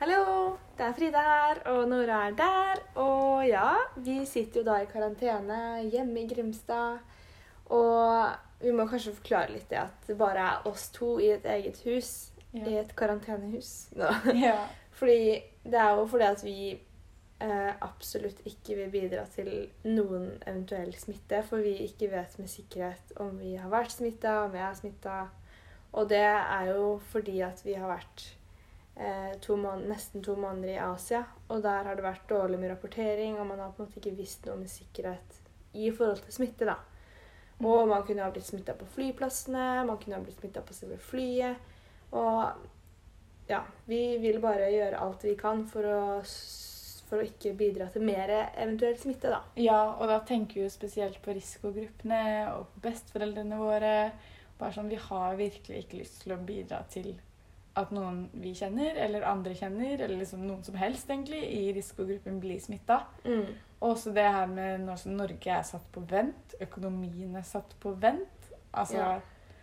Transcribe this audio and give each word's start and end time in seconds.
Hallo, 0.00 0.54
det 0.78 0.84
er 0.86 0.94
Frida 0.96 1.20
her, 1.20 1.58
og 1.68 1.82
Nora 1.90 2.22
er 2.30 2.32
der. 2.32 2.78
Og 3.02 3.42
ja, 3.44 3.74
vi 4.00 4.22
sitter 4.24 4.62
jo 4.62 4.64
da 4.64 4.78
i 4.80 4.86
karantene 4.88 5.58
hjemme 5.92 6.22
i 6.22 6.30
Grimstad. 6.30 7.02
Og 7.68 8.62
vi 8.62 8.72
må 8.72 8.86
kanskje 8.88 9.12
forklare 9.18 9.52
litt 9.52 9.68
det 9.68 9.82
at 9.82 10.08
det 10.08 10.16
bare 10.16 10.46
er 10.54 10.70
oss 10.70 10.86
to 10.96 11.10
i 11.20 11.28
et 11.34 11.44
eget 11.44 11.82
hus. 11.84 12.14
I 12.56 12.78
et 12.80 12.96
karantenehus. 12.96 13.90
Nå. 14.00 14.08
ja. 14.46 14.56
Fordi 15.02 15.36
det 15.68 15.84
er 15.84 15.92
jo 16.00 16.08
fordi 16.08 16.30
at 16.30 16.46
vi 16.48 16.56
eh, 16.72 17.70
absolutt 17.84 18.40
ikke 18.48 18.80
vil 18.80 18.90
bidra 18.96 19.28
til 19.36 19.52
noen 19.84 20.30
eventuell 20.46 20.96
smitte. 20.96 21.44
For 21.44 21.60
vi 21.60 21.76
ikke 21.90 22.08
vet 22.16 22.40
med 22.40 22.48
sikkerhet 22.48 23.16
om 23.20 23.36
vi 23.36 23.52
har 23.60 23.68
vært 23.68 24.00
smitta, 24.00 24.46
om 24.46 24.56
vi 24.56 24.64
er 24.64 24.80
smitta. 24.80 25.22
Og 25.92 26.08
det 26.08 26.24
er 26.24 26.72
jo 26.72 26.94
fordi 27.12 27.42
at 27.44 27.60
vi 27.68 27.76
har 27.76 27.98
vært 27.98 28.30
to 29.40 29.56
mån- 29.56 29.86
nesten 29.88 30.22
to 30.22 30.36
måneder 30.36 30.74
i 30.74 30.78
Asia. 30.78 31.24
Og 31.48 31.62
der 31.62 31.84
har 31.84 31.94
det 31.96 32.04
vært 32.04 32.28
dårlig 32.28 32.58
med 32.58 32.70
rapportering, 32.70 33.38
og 33.38 33.46
man 33.46 33.58
har 33.58 33.72
på 33.72 33.82
en 33.82 33.88
måte 33.88 34.00
ikke 34.00 34.16
visst 34.18 34.46
noe 34.46 34.56
med 34.60 34.70
sikkerhet 34.70 35.40
i 35.74 35.90
forhold 35.90 36.22
til 36.24 36.32
smitte. 36.32 36.66
da. 36.66 36.76
Og 37.60 37.88
man 37.88 38.02
kunne 38.06 38.24
ha 38.24 38.30
blitt 38.32 38.48
smitta 38.48 38.72
på 38.74 38.88
flyplassene, 38.94 39.84
man 39.86 39.98
kunne 40.00 40.16
ha 40.16 40.22
blitt 40.24 40.38
smitta 40.40 40.62
på 40.64 40.72
selve 40.72 40.96
flyet. 40.98 41.56
Og 42.12 42.52
ja, 43.50 43.62
vi 43.84 44.18
vil 44.18 44.40
bare 44.40 44.70
gjøre 44.72 44.98
alt 44.98 45.24
vi 45.24 45.34
kan 45.38 45.66
for 45.68 45.84
å, 45.84 46.00
for 47.10 47.20
å 47.20 47.26
ikke 47.26 47.52
bidra 47.58 47.90
til 47.92 48.04
mer 48.06 48.32
eventuell 48.54 48.96
smitte, 48.98 49.32
da. 49.32 49.42
ja, 49.60 49.80
og 49.96 50.08
da 50.08 50.20
tenker 50.26 50.60
vi 50.60 50.64
jo 50.64 50.72
spesielt 50.72 51.20
på 51.22 51.34
risikogruppene 51.36 52.22
og 52.54 52.68
på 52.74 52.84
besteforeldrene 52.88 53.58
våre. 53.60 53.94
Bare 54.60 54.76
sånn, 54.76 54.90
Vi 54.92 55.00
har 55.00 55.36
virkelig 55.36 55.84
ikke 55.84 56.00
lyst 56.02 56.22
til 56.22 56.34
å 56.36 56.40
bidra 56.44 56.82
til 56.92 57.14
at 57.76 57.90
noen 57.94 58.28
vi 58.32 58.50
kjenner, 58.54 58.96
eller 58.96 59.22
andre 59.22 59.54
kjenner, 59.54 60.00
eller 60.00 60.16
liksom 60.18 60.42
noen 60.46 60.62
som 60.64 60.74
helst 60.74 61.10
egentlig, 61.10 61.42
i 61.44 61.72
risikogruppen 61.72 62.40
blir 62.42 62.58
smitta. 62.60 63.02
Mm. 63.24 63.46
Og 63.80 63.90
også 63.94 64.12
det 64.14 64.24
her 64.26 64.46
med 64.50 64.80
når 64.84 64.96
som 65.04 65.12
Norge 65.16 65.50
er 65.54 65.62
satt 65.62 65.86
på 65.92 66.00
vent, 66.10 66.54
økonomien 66.60 67.36
er 67.36 67.42
satt 67.46 67.76
på 67.80 67.92
vent. 68.02 68.50
Altså, 68.72 68.96
Ja. 68.98 69.20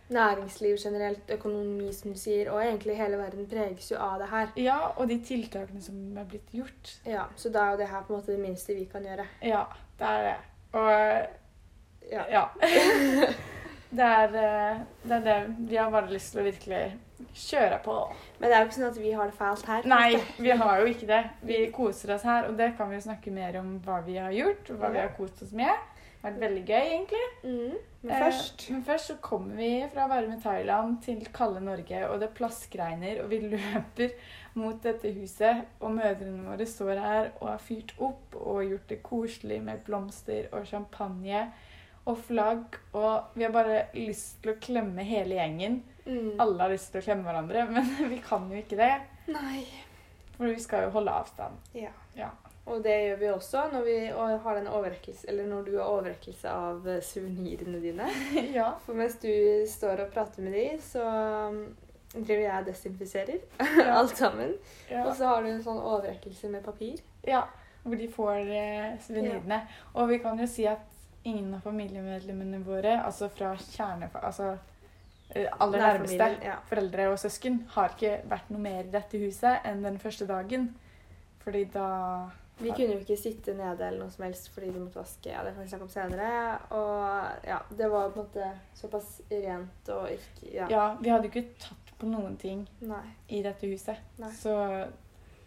Næringsliv 0.08 0.78
generelt, 0.80 1.30
økonomi, 1.30 1.92
som 1.92 2.12
du 2.14 2.18
sier, 2.18 2.48
og 2.50 2.62
egentlig 2.64 2.94
hele 2.96 3.18
verden 3.20 3.44
preges 3.46 3.90
jo 3.90 3.96
av 4.00 4.18
det 4.22 4.28
her. 4.30 4.48
ja, 4.56 4.78
og 4.96 5.08
de 5.08 5.18
tiltakene 5.20 5.82
som 5.82 6.16
er 6.16 6.24
blitt 6.24 6.48
gjort. 6.50 6.94
Ja, 7.06 7.24
Så 7.36 7.52
da 7.52 7.58
er 7.66 7.70
jo 7.72 7.76
det 7.76 7.88
her 7.88 8.02
på 8.06 8.14
en 8.14 8.20
måte 8.20 8.32
det 8.32 8.40
minste 8.40 8.74
vi 8.74 8.84
kan 8.86 9.04
gjøre. 9.04 9.26
Ja, 9.42 9.64
det 9.98 10.06
er 10.06 10.22
det. 10.22 10.36
Og 10.72 11.26
Ja. 12.10 12.24
Ja. 12.30 12.44
Det 13.90 14.04
er, 14.04 14.24
eh, 14.24 14.80
det 15.04 15.12
er 15.12 15.20
det. 15.24 15.54
Vi 15.68 15.76
har 15.76 15.90
bare 15.90 16.10
lyst 16.12 16.32
til 16.32 16.40
å 16.42 16.44
virkelig 16.44 16.98
kjøre 17.34 17.78
på. 17.84 17.98
Men 18.38 18.48
det 18.48 18.56
er 18.56 18.62
jo 18.62 18.68
ikke 18.68 18.78
sånn 18.78 18.90
at 18.90 19.02
vi 19.02 19.12
har 19.12 19.30
det 19.30 19.38
fælt 19.38 19.68
her. 19.68 19.88
Nei, 19.90 20.08
vi 20.38 20.56
har 20.62 20.80
jo 20.82 20.88
ikke 20.90 21.10
det. 21.10 21.22
Vi 21.48 21.60
koser 21.74 22.14
oss 22.14 22.26
her, 22.28 22.48
og 22.48 22.58
det 22.58 22.72
kan 22.78 22.90
vi 22.90 22.98
jo 22.98 23.06
snakke 23.08 23.34
mer 23.34 23.60
om 23.60 23.76
hva 23.84 24.00
vi 24.06 24.18
har 24.20 24.34
gjort, 24.34 24.72
og 24.72 24.82
hva 24.82 24.92
vi 24.94 25.02
har 25.02 25.14
kost 25.16 25.42
oss 25.46 25.54
med. 25.56 25.86
Det 26.18 26.24
har 26.24 26.32
vært 26.32 26.42
veldig 26.42 26.64
gøy, 26.66 26.84
egentlig. 26.96 27.26
Mm. 27.44 27.76
Men 28.02 28.10
Eh, 28.14 28.22
først 28.22 28.70
men 28.70 28.82
først 28.84 29.10
så 29.10 29.14
kommer 29.22 29.56
vi 29.56 29.70
fra 29.92 30.06
varme 30.10 30.40
Thailand 30.42 31.00
til 31.02 31.26
kalde 31.34 31.60
Norge, 31.60 32.08
og 32.08 32.20
det 32.20 32.28
plaskregner, 32.34 33.22
og 33.22 33.30
vi 33.30 33.40
løper 33.54 34.14
mot 34.54 34.82
dette 34.82 35.12
huset, 35.14 35.64
og 35.80 35.94
mødrene 35.94 36.46
våre 36.46 36.66
står 36.66 37.02
her 37.02 37.30
og 37.40 37.48
har 37.48 37.62
fyrt 37.62 37.94
opp 37.98 38.38
og 38.38 38.64
gjort 38.64 38.88
det 38.88 39.02
koselig 39.02 39.62
med 39.62 39.82
blomster 39.86 40.46
og 40.52 40.66
champagne 40.66 41.48
og 42.08 42.18
flagg, 42.24 42.78
og 42.92 43.34
vi 43.34 43.44
har 43.44 43.52
bare 43.52 43.82
lyst 43.94 44.38
til 44.42 44.54
å 44.54 44.60
klemme 44.62 45.04
hele 45.04 45.36
gjengen. 45.36 45.82
Mm. 46.08 46.34
Alle 46.40 46.62
har 46.64 46.72
lyst 46.72 46.92
til 46.92 47.02
å 47.02 47.06
klemme 47.06 47.28
hverandre, 47.28 47.64
men 47.76 48.10
vi 48.10 48.20
kan 48.24 48.48
jo 48.50 48.58
ikke 48.60 48.80
det, 48.80 48.92
Nei. 49.30 49.62
for 50.36 50.48
vi 50.48 50.58
skal 50.62 50.88
jo 50.88 50.94
holde 50.98 51.16
avstand. 51.22 51.58
Ja. 51.76 51.94
Ja. 52.18 52.32
Og 52.68 52.82
det 52.84 52.94
gjør 53.00 53.20
vi 53.20 53.28
også 53.32 53.62
når 53.72 53.84
vi 53.86 53.96
har 54.12 54.58
den 54.58 54.66
eller 54.68 55.46
når 55.48 55.62
du 55.64 55.76
har 55.78 55.88
overrekkelse 55.88 56.50
av 56.52 56.88
eh, 56.88 57.00
suvenirene 57.00 57.80
dine. 57.80 58.08
ja. 58.58 58.74
For 58.84 58.98
mens 58.98 59.16
du 59.22 59.30
står 59.68 60.04
og 60.04 60.12
prater 60.12 60.44
med 60.44 60.52
de, 60.52 60.66
så 60.84 61.04
um, 61.48 61.62
driver 62.12 62.42
jeg 62.42 62.58
og 62.58 62.68
desinfiserer 62.68 63.38
Ja. 63.86 63.94
alt 63.96 64.16
sammen. 64.16 64.52
ja. 64.90 65.06
Og 65.06 65.16
så 65.16 65.30
har 65.30 65.42
du 65.42 65.48
en 65.48 65.64
sånn 65.64 65.80
overrekkelse 65.80 66.52
med 66.52 66.64
papir. 66.66 67.00
Ja, 67.24 67.46
hvor 67.84 67.96
de 67.96 68.08
får 68.12 68.36
eh, 68.44 68.94
suvenirene. 69.06 69.62
Og 69.94 70.12
vi 70.12 70.20
kan 70.20 70.40
jo 70.40 70.48
si 70.50 70.68
at 70.68 70.84
ingen 71.24 71.54
av 71.56 71.64
familiemedlemmene 71.64 72.60
våre, 72.66 72.98
altså 73.00 73.30
fra 73.32 73.54
kjerne... 73.56 74.10
Altså 74.20 74.58
aller 75.36 75.78
Nær 75.78 75.92
nærmeste 75.92 76.18
familien, 76.18 76.42
ja. 76.42 76.58
foreldre 76.68 77.08
og 77.12 77.18
søsken, 77.20 77.62
har 77.74 77.94
ikke 77.94 78.12
vært 78.30 78.50
noe 78.50 78.60
mer 78.64 78.84
i 78.86 78.92
dette 78.92 79.20
huset 79.20 79.66
enn 79.68 79.82
den 79.84 79.98
første 80.00 80.26
dagen. 80.28 80.70
Fordi 81.44 81.64
da 81.72 81.88
Vi 82.58 82.72
kunne 82.74 82.96
jo 82.96 83.02
ikke 83.04 83.16
sitte 83.16 83.52
nede 83.54 83.86
eller 83.86 84.00
noe 84.02 84.10
som 84.10 84.24
helst 84.24 84.48
fordi 84.50 84.72
vi 84.72 84.80
måtte 84.82 84.98
vaske. 84.98 85.30
Ja, 85.30 85.44
det 85.46 85.52
kan 85.54 85.62
vi 85.62 85.68
snakke 85.70 85.86
om 85.86 85.92
senere. 85.92 86.30
Og 86.74 87.46
ja, 87.46 87.58
det 87.70 87.90
var 87.92 88.08
på 88.10 88.20
en 88.20 88.26
måte 88.26 88.48
såpass 88.74 89.20
rent 89.30 89.92
og 89.94 90.08
ikke 90.10 90.54
Ja. 90.54 90.66
Ja, 90.70 90.86
vi 91.00 91.12
hadde 91.12 91.28
jo 91.28 91.34
ikke 91.34 91.60
tatt 91.60 91.92
på 91.98 92.06
noen 92.10 92.36
ting 92.36 92.68
Nei. 92.80 93.04
i 93.28 93.42
dette 93.42 93.66
huset. 93.66 94.00
Nei. 94.18 94.30
Så 94.34 94.54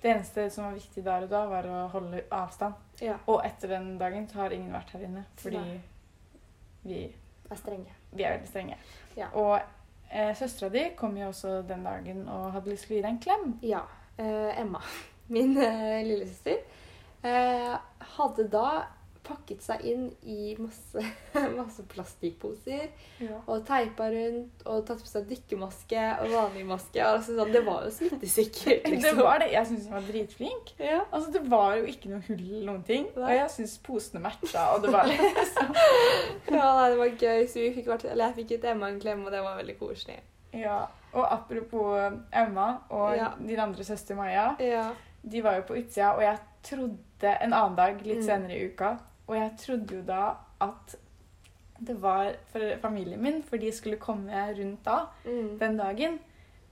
det 0.02 0.10
eneste 0.10 0.50
som 0.50 0.66
var 0.66 0.74
viktig 0.74 1.04
der 1.04 1.28
og 1.28 1.30
da, 1.30 1.46
var 1.50 1.68
å 1.70 1.82
holde 1.94 2.24
avstand. 2.32 2.74
Ja. 3.02 3.18
Og 3.28 3.44
etter 3.46 3.76
den 3.76 3.98
dagen 4.00 4.28
så 4.30 4.44
har 4.44 4.56
ingen 4.56 4.74
vært 4.74 4.96
her 4.96 5.04
inne. 5.06 5.26
Fordi 5.42 5.58
Nei. 5.58 5.82
vi 6.84 7.02
Er 7.52 7.60
strenge. 7.60 7.94
Vi 8.12 8.24
er 8.24 8.38
veldig 8.38 8.50
strenge. 8.50 8.78
Ja. 9.18 9.28
Og 9.36 9.60
eh, 10.12 10.32
søstera 10.38 10.72
di 10.72 10.86
kom 10.98 11.18
jo 11.20 11.28
også 11.28 11.62
den 11.68 11.84
dagen 11.86 12.24
og 12.32 12.52
hadde 12.56 12.72
lyst 12.72 12.88
til 12.88 12.96
å 12.96 12.98
gi 12.98 13.04
deg 13.04 13.12
en 13.12 13.22
klem. 13.26 13.46
Ja. 13.66 13.84
Eh, 14.18 14.62
Emma, 14.62 14.82
min 15.36 15.58
eh, 15.60 16.00
lillesøster, 16.08 16.64
eh, 17.28 17.76
hadde 18.16 18.48
da 18.52 18.68
pakket 19.24 19.62
seg 19.64 19.82
inn 19.86 20.08
i 20.24 20.56
masse, 20.60 21.02
masse 21.60 21.84
plastikkposer 21.92 22.88
og 23.48 23.66
teipa 23.68 24.08
rundt 24.14 24.64
og 24.66 24.86
tatt 24.88 25.02
på 25.04 25.10
seg 25.12 25.28
dykkermaske 25.30 26.06
og 26.24 26.32
vanlig 26.34 26.66
maske. 26.70 27.02
Altså, 27.06 27.36
sånn, 27.38 27.52
det 27.54 27.62
var 27.66 27.86
jo 27.86 27.92
smittesikkert. 27.96 28.84
Det 28.86 28.92
Liksom. 28.96 29.22
var 29.24 29.40
det. 29.44 29.52
Jeg 29.54 29.68
syns 29.70 29.86
hun 29.88 29.94
var 29.98 30.08
dritflink. 30.08 30.74
Ja. 30.80 31.00
Altså, 31.12 31.32
Det 31.32 31.44
var 31.52 31.76
jo 31.78 31.84
ikke 31.92 32.10
noe 32.14 32.22
hull 32.28 32.42
eller 32.42 32.66
noen 32.72 32.84
ting. 32.88 33.06
Og 33.16 33.30
jeg 33.32 33.50
syns 33.54 33.78
posene 33.86 34.22
matcha, 34.24 34.66
og 34.76 34.82
det 34.86 34.92
var 34.94 35.06
liksom 35.12 35.72
ja, 36.52 36.68
nei, 36.78 36.90
det 36.94 36.98
var 37.00 37.14
gøy. 37.22 37.46
Så 37.48 37.60
vi 37.62 37.70
fikk, 37.78 37.88
vært, 37.94 38.06
eller 38.12 38.26
jeg 38.32 38.38
fikk 38.42 38.56
gitt 38.56 38.66
Emma 38.74 38.90
en 38.92 39.00
klem, 39.02 39.24
og 39.26 39.32
det 39.34 39.42
var 39.46 39.58
veldig 39.62 39.78
koselig. 39.80 40.18
Ja. 40.54 40.80
Og 41.14 41.26
apropos 41.28 42.18
Emma 42.34 42.68
og 42.90 43.16
Ja. 43.18 43.30
din 43.40 43.60
andre 43.60 43.84
søster 43.88 44.16
Maja. 44.16 44.56
Ja. 44.60 44.90
De 45.24 45.42
var 45.46 45.56
jo 45.60 45.68
på 45.70 45.78
utsida, 45.78 46.14
og 46.18 46.22
jeg 46.26 46.40
trodde 46.66 47.32
en 47.42 47.54
annen 47.54 47.76
dag 47.78 48.02
litt 48.06 48.18
Mm. 48.22 48.26
senere 48.26 48.58
i 48.58 48.68
uka 48.72 48.98
Og 49.32 49.38
jeg 49.38 49.52
trodde 49.62 49.96
jo 49.96 50.02
da 50.04 50.26
at 50.62 50.98
det 51.82 51.96
var 52.02 52.34
for 52.52 52.74
familien 52.82 53.22
min, 53.24 53.40
for 53.44 53.58
de 53.58 53.72
skulle 53.74 53.98
komme 53.98 54.44
rundt 54.58 54.84
da. 54.86 54.98
Mm. 55.26 55.58
den 55.60 55.78
dagen. 55.80 56.20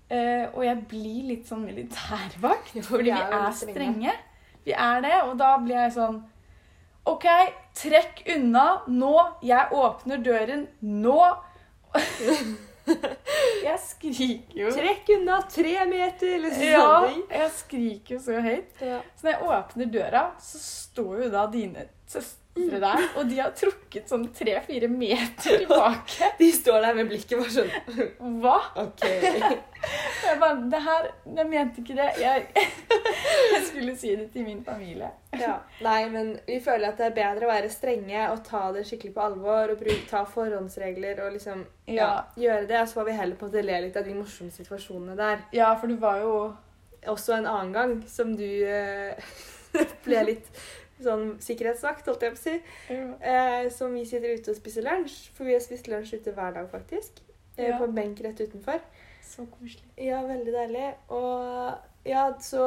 Uh, 0.10 0.50
og 0.58 0.66
jeg 0.66 0.84
blir 0.90 1.30
litt 1.30 1.48
sånn 1.48 1.64
militærvakt, 1.66 2.74
Jo, 2.78 2.84
fordi 2.84 3.12
vi 3.12 3.16
er 3.16 3.34
er, 3.38 3.52
strenge. 3.54 3.76
strenge. 3.78 4.14
Vi 4.66 4.74
er 4.74 5.04
det, 5.06 5.16
og 5.30 5.36
da 5.40 5.54
blir 5.62 5.78
jeg 5.78 5.94
sånn 5.96 6.20
OK, 7.10 7.26
trekk 7.78 8.24
unna 8.36 8.66
nå. 8.92 9.14
Jeg 9.42 9.72
åpner 9.74 10.20
døren 10.22 10.68
nå. 10.84 11.22
jeg 13.68 13.78
skriker 13.86 14.60
jo. 14.60 14.74
Trekk 14.76 15.10
unna 15.16 15.40
tre 15.50 15.78
meter, 15.90 16.36
eller 16.36 16.54
sånn. 16.54 16.68
Ja, 16.68 17.40
jeg 17.40 17.54
skriker 17.56 18.18
jo 18.18 18.20
så 18.28 18.44
høyt. 18.44 18.84
Ja. 18.84 19.00
Så 19.16 19.26
når 19.26 19.34
jeg 19.34 19.56
åpner 19.56 19.90
døra, 19.96 20.24
så 20.44 20.62
står 20.66 21.24
jo 21.24 21.32
da 21.34 21.48
dine 21.54 21.88
søstre 22.10 22.39
der, 22.82 23.06
og 23.18 23.30
de 23.30 23.40
har 23.40 23.54
trukket 23.58 24.12
sånn 24.12 24.28
tre-fire 24.36 24.90
meter 24.92 25.64
tilbake. 25.64 26.30
De 26.40 26.50
står 26.54 26.84
der 26.86 26.98
med 26.98 27.10
blikket 27.10 27.40
bare 27.40 27.54
sånn 27.54 28.40
Hva? 28.44 28.58
OK. 28.84 29.06
Jeg 29.80 30.40
bare, 30.42 30.56
det 30.70 30.80
her, 30.84 31.06
jeg 31.38 31.48
mente 31.48 31.82
ikke 31.82 31.96
det. 31.96 32.08
Jeg, 32.20 32.66
jeg 33.54 33.62
skulle 33.66 33.94
si 33.98 34.12
det 34.20 34.28
til 34.34 34.44
min 34.44 34.60
familie. 34.66 35.08
Ja. 35.40 35.56
Nei, 35.86 36.02
men 36.12 36.34
vi 36.48 36.60
føler 36.64 36.92
at 36.92 37.00
det 37.00 37.08
er 37.08 37.16
bedre 37.16 37.48
å 37.48 37.52
være 37.52 37.72
strenge 37.72 38.26
og 38.34 38.42
ta 38.46 38.66
det 38.76 38.84
skikkelig 38.90 39.14
på 39.16 39.24
alvor 39.24 39.74
og 39.74 39.80
bruke, 39.80 40.04
ta 40.10 40.26
forhåndsregler 40.28 41.24
og 41.26 41.38
liksom 41.38 41.64
ja. 41.88 41.94
Ja. 41.96 42.10
gjøre 42.44 42.68
det. 42.70 42.82
Og 42.82 42.92
så 42.92 43.00
får 43.00 43.08
vi 43.10 43.16
heller 43.22 43.40
på 43.40 43.48
en 43.48 43.54
måte 43.54 43.66
le 43.66 43.80
litt 43.86 44.00
av 44.00 44.10
de 44.10 44.18
morsomme 44.18 44.54
situasjonene 44.54 45.18
der. 45.20 45.46
Ja, 45.56 45.72
for 45.80 45.92
det 45.92 46.02
var 46.02 46.26
jo 46.26 46.34
Også 47.08 47.32
en 47.32 47.46
annen 47.48 47.70
gang 47.72 47.92
som 48.12 48.34
du 48.36 48.44
uh, 48.44 49.16
ble 50.04 50.24
litt 50.28 50.50
sånn 51.04 51.38
sikkerhetsvakt, 51.44 52.06
holdt 52.10 52.22
jeg 52.28 52.36
på 52.36 52.40
å 52.40 52.44
si. 52.44 52.56
Eh, 53.22 53.70
som 53.76 53.94
vi 53.96 54.06
sitter 54.06 54.36
ute 54.38 54.52
og 54.54 54.58
spiser 54.60 54.86
lunsj. 54.88 55.30
For 55.38 55.48
vi 55.48 55.54
har 55.56 55.64
spist 55.64 55.88
lunsj 55.92 56.16
ute 56.20 56.34
hver 56.36 56.54
dag, 56.58 56.70
faktisk. 56.72 57.22
Eh, 57.58 57.68
Ja. 57.70 57.78
På 57.78 57.84
en 57.90 57.96
benk 57.96 58.20
rett 58.24 58.40
utenfor. 58.40 58.80
Så 59.24 59.46
koselig. 59.52 59.84
Ja, 59.98 60.22
veldig 60.24 60.54
deilig. 60.54 60.94
Og 61.10 61.78
ja, 62.06 62.30
så 62.42 62.64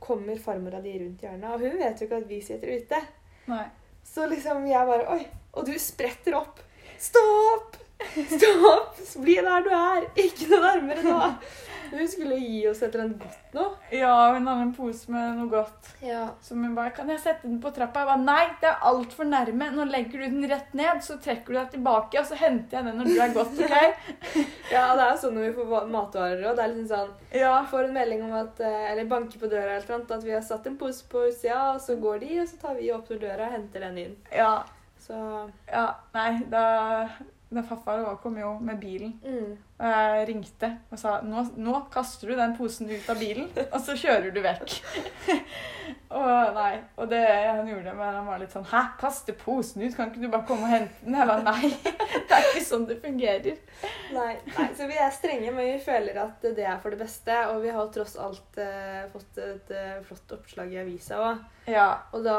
kommer 0.00 0.36
farmora 0.42 0.80
di 0.82 0.96
rundt 0.98 1.20
hjørnet, 1.22 1.44
og 1.54 1.60
hun 1.60 1.78
vet 1.78 2.00
jo 2.00 2.06
ikke 2.08 2.16
at 2.22 2.28
vi 2.28 2.40
sitter 2.42 2.72
ute. 2.80 2.98
Nei. 3.46 3.66
Så 4.04 4.26
liksom 4.28 4.64
jeg 4.66 4.86
bare 4.88 5.06
Oi! 5.14 5.26
Og 5.54 5.66
du 5.68 5.72
spretter 5.78 6.34
opp. 6.34 6.58
Stopp! 6.98 7.76
Stopp! 8.16 8.96
Bli 9.22 9.34
der 9.44 9.62
du 9.62 9.70
er! 9.76 10.06
Ikke 10.16 10.48
noe 10.50 10.60
nærmere 10.64 11.02
nå. 11.06 11.18
Hun 11.92 12.08
skulle 12.08 12.36
gi 12.40 12.60
oss 12.70 12.80
et 12.82 12.94
eller 12.94 13.04
annet 13.04 13.20
godt 13.22 13.54
nå. 13.56 13.64
Ja, 13.92 14.12
hun 14.32 14.46
hadde 14.48 14.62
en 14.66 14.72
pose 14.74 15.10
med 15.12 15.36
noe 15.38 15.50
godt. 15.52 15.90
Ja. 16.02 16.22
Så 16.40 16.54
hun 16.56 16.74
bare 16.74 16.90
'Kan 16.90 17.08
jeg 17.10 17.20
sette 17.20 17.42
den 17.48 17.60
på 17.60 17.70
trappa?' 17.74 18.00
Jeg 18.00 18.06
bare 18.08 18.24
'Nei, 18.24 18.46
det 18.60 18.68
er 18.70 18.86
altfor 18.90 19.24
nærme. 19.28 19.70
Nå 19.76 19.84
legger 19.90 20.18
du 20.22 20.24
den 20.30 20.48
rett 20.50 20.74
ned, 20.74 21.02
så 21.02 21.18
trekker 21.20 21.46
du 21.52 21.58
deg 21.58 21.70
tilbake, 21.70 22.18
og 22.18 22.26
så 22.26 22.34
henter 22.36 22.78
jeg 22.78 22.84
den 22.84 22.96
når 22.98 23.04
du 23.04 23.20
er 23.20 23.34
godt', 23.34 23.60
OK?' 23.60 23.96
ja, 24.72 24.86
det 24.96 25.04
er 25.06 25.16
sånn 25.20 25.34
når 25.34 25.46
vi 25.48 25.52
får 25.60 25.66
va- 25.68 25.84
matvarer 25.86 26.42
òg. 26.50 26.56
det 26.56 26.64
er 26.64 26.74
liksom 26.74 26.88
sånn 26.96 27.10
Ja. 27.34 27.64
Får 27.64 27.84
en 27.84 27.94
melding 27.94 28.22
om 28.24 28.32
at 28.32 28.60
eh, 28.60 28.90
Eller 28.92 29.04
banker 29.04 29.38
på 29.38 29.50
døra 29.50 29.76
eller 29.76 29.98
noe, 29.98 30.16
at 30.16 30.24
vi 30.24 30.32
har 30.32 30.40
satt 30.42 30.66
en 30.66 30.76
pose 30.78 31.04
på 31.08 31.28
utsida, 31.28 31.74
og 31.74 31.80
så 31.80 31.96
går 32.00 32.20
de, 32.20 32.40
og 32.40 32.48
så 32.48 32.56
tar 32.60 32.74
vi 32.74 32.90
og 32.90 33.02
åpner 33.04 33.18
døra 33.20 33.46
og 33.46 33.52
henter 33.52 33.80
den 33.80 33.98
inn. 33.98 34.16
Ja. 34.32 34.62
Så 34.98 35.50
ja 35.68 35.94
nei, 36.14 36.40
da, 36.48 37.08
da 37.56 37.64
farfar 37.66 38.04
også 38.04 38.22
kom 38.22 38.38
jo 38.40 38.54
med 38.64 38.80
bilen, 38.80 39.12
mm. 39.22 39.52
og 39.78 39.86
jeg 39.92 40.26
ringte 40.28 40.70
og 40.90 40.98
sa 41.00 41.18
nå, 41.26 41.44
'Nå 41.56 41.84
kaster 41.92 42.30
du 42.30 42.36
den 42.38 42.56
posen 42.56 42.90
ut 42.90 43.10
av 43.10 43.18
bilen, 43.20 43.50
og 43.72 43.80
så 43.80 43.96
kjører 43.98 44.32
du 44.34 44.40
vekk'. 44.44 44.76
og 46.20 46.54
nei, 46.56 46.72
og 46.96 47.10
det 47.10 47.22
han 47.26 47.68
gjorde, 47.68 47.94
men 47.98 48.16
han 48.18 48.26
var 48.26 48.40
litt 48.40 48.54
sånn 48.54 48.68
'Hæ, 48.68 48.82
kaste 49.00 49.36
posen 49.36 49.82
ut? 49.82 49.96
Kan 49.96 50.10
ikke 50.10 50.24
du 50.24 50.28
bare 50.32 50.48
komme 50.48 50.68
og 50.68 50.74
hente 50.74 51.04
den?' 51.04 51.18
Jeg 51.20 51.28
var 51.28 51.44
'Nei, 51.44 51.72
det 52.28 52.38
er 52.38 52.48
ikke 52.50 52.64
sånn 52.66 52.88
det 52.88 53.00
fungerer'. 53.04 53.62
Nei, 54.12 54.34
nei, 54.56 54.68
så 54.76 54.88
vi 54.88 54.98
er 54.98 55.14
strenge, 55.14 55.52
men 55.52 55.72
vi 55.72 55.78
føler 55.84 56.18
at 56.24 56.42
det 56.42 56.66
er 56.66 56.78
for 56.82 56.94
det 56.94 57.00
beste. 57.04 57.38
Og 57.52 57.62
vi 57.64 57.72
har 57.74 57.88
tross 57.94 58.16
alt 58.20 58.58
eh, 58.60 59.06
fått 59.12 59.40
et 59.40 59.72
eh, 59.72 60.02
flott 60.06 60.36
oppslag 60.36 60.72
i 60.74 60.82
avisa 60.82 61.20
òg. 61.22 61.48
Ja, 61.70 61.88
Og 62.12 62.24
da 62.26 62.38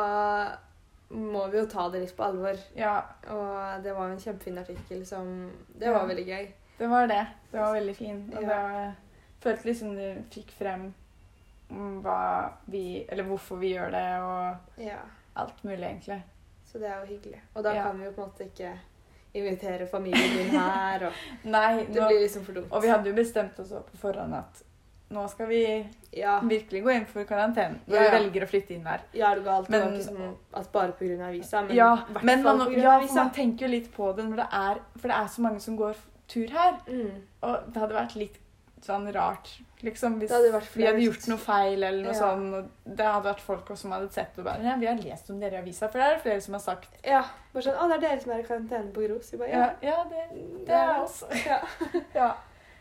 må 1.14 1.48
vi 1.52 1.58
jo 1.60 1.66
ta 1.70 1.90
det 1.90 2.02
litt 2.02 2.16
på 2.18 2.24
alvor. 2.26 2.58
ja, 2.76 3.02
Og 3.30 3.84
det 3.84 3.94
var 3.96 4.08
jo 4.10 4.14
en 4.14 4.20
kjempefin 4.20 4.58
artikkel 4.60 5.06
som 5.06 5.52
Det 5.78 5.86
Ja. 5.86 5.94
var 5.94 6.08
veldig 6.08 6.26
gøy. 6.28 6.48
det 6.80 6.88
var 6.90 7.08
det. 7.08 7.28
Det 7.52 7.60
var 7.60 7.74
veldig 7.74 7.96
fint. 7.96 8.36
Og 8.36 8.42
Ja. 8.44 8.50
det 8.50 8.96
føltes 9.42 9.66
liksom 9.66 9.96
du 9.96 10.24
fikk 10.32 10.52
frem 10.52 10.94
hva 11.70 12.50
vi 12.66 13.06
Eller 13.10 13.24
hvorfor 13.24 13.56
vi 13.60 13.74
gjør 13.76 13.92
det, 13.92 14.22
og 14.22 14.84
Ja, 14.86 15.00
alt 15.36 15.64
mulig, 15.64 15.84
egentlig. 15.84 16.22
Så 16.66 16.80
det 16.80 16.88
er 16.90 17.00
jo 17.02 17.06
hyggelig. 17.06 17.42
Og 17.56 17.64
da 17.64 17.74
Ja. 17.74 17.84
kan 17.84 18.00
vi 18.00 18.06
jo 18.06 18.12
på 18.12 18.22
en 18.24 18.30
måte 18.30 18.44
ikke 18.46 18.80
invitere 19.34 19.88
familien 19.88 20.38
din 20.38 20.50
her, 20.60 21.06
og 21.08 21.14
Nei, 21.46 21.86
det 21.86 21.96
nå, 22.02 22.08
blir 22.08 22.20
liksom 22.22 22.44
for 22.46 22.54
dumt. 22.54 22.72
og 22.72 22.82
vi 22.84 22.88
hadde 22.88 23.06
jo 23.10 23.16
bestemt 23.16 23.60
oss 23.60 23.70
på 23.70 23.98
forhånd 23.98 24.36
at 24.36 24.64
nå 25.14 25.24
skal 25.30 25.48
vi 25.48 25.62
Ja, 26.14 26.40
virkelig 26.42 26.84
gå 26.84 26.92
inn 26.96 27.06
for 27.10 27.24
karantene 27.30 27.80
når 27.88 27.96
Ja, 27.96 28.04
vi 28.10 28.18
velger 28.18 28.44
å 28.46 28.50
flytte 28.50 28.76
inn 28.76 28.84
der. 28.84 29.02
ja 29.14 29.34
det 29.36 29.44
galt? 29.46 29.70
det 29.70 29.80
var 29.82 29.90
Men- 29.90 30.00
ikke 30.00 30.10
sånn 30.10 30.36
at 30.54 30.72
bare 30.72 30.92
pga. 31.00 31.28
avisa, 31.30 31.62
men 31.68 31.76
ja, 31.76 31.96
men 32.22 32.44
man, 32.44 32.60
ja, 32.74 33.00
for 33.00 33.16
man 33.16 33.32
tenker 33.32 33.66
jo 33.68 33.72
litt 33.78 33.92
på 33.96 34.16
det 34.16 34.26
når 34.26 34.36
det 34.36 34.48
er 34.52 34.80
For 34.98 35.08
det 35.08 35.18
er 35.18 35.28
så 35.28 35.42
mange 35.42 35.60
som 35.62 35.78
går 35.78 35.96
tur 36.28 36.48
her. 36.50 36.80
Mm. 36.88 37.22
Og 37.44 37.74
det 37.74 37.80
hadde 37.82 37.94
vært 37.94 38.16
litt 38.16 38.38
sånn 38.84 39.06
rart 39.14 39.48
liksom, 39.84 40.20
hvis 40.20 40.30
hadde 40.32 40.62
vi 40.76 40.86
hadde 40.86 41.00
gjort 41.04 41.28
noe 41.30 41.38
feil 41.38 41.84
eller 41.84 42.04
noe 42.04 42.14
Ja. 42.14 42.34
Og 42.36 42.70
det 42.98 43.06
hadde 43.06 43.24
vært 43.30 43.40
folk 43.40 43.66
også 43.70 43.78
som 43.78 43.92
hadde 43.92 44.12
sett 44.12 44.38
og 44.38 44.44
bare 44.46 44.62
Ja, 44.64 44.76
vi 44.78 44.86
har 44.88 44.96
lest 44.96 45.30
om 45.30 45.40
dere 45.40 45.54
i 45.56 45.62
avisa, 45.62 45.88
for 45.90 46.00
det 46.00 46.08
er 46.08 46.14
det 46.16 46.22
flere 46.24 46.42
som 46.42 46.54
har 46.54 46.62
sagt. 46.62 46.90
Ja, 47.06 47.24
bare 47.54 47.64
sånn 47.64 47.78
Å, 47.80 47.88
det 47.88 47.96
er 48.04 48.10
dere 48.10 48.22
som 48.22 48.32
er 48.34 48.40
i 48.40 48.44
karantene 48.44 48.92
på 48.94 49.08
Gros. 49.08 49.32
Bare, 49.32 49.50
Ja, 49.50 49.74
ja. 49.82 49.90
ja 49.90 50.04
det, 50.04 50.66
det 50.66 50.74
er 50.74 51.02
oss. 51.02 51.24
Ja. 51.46 51.60
Ja. 52.16 52.34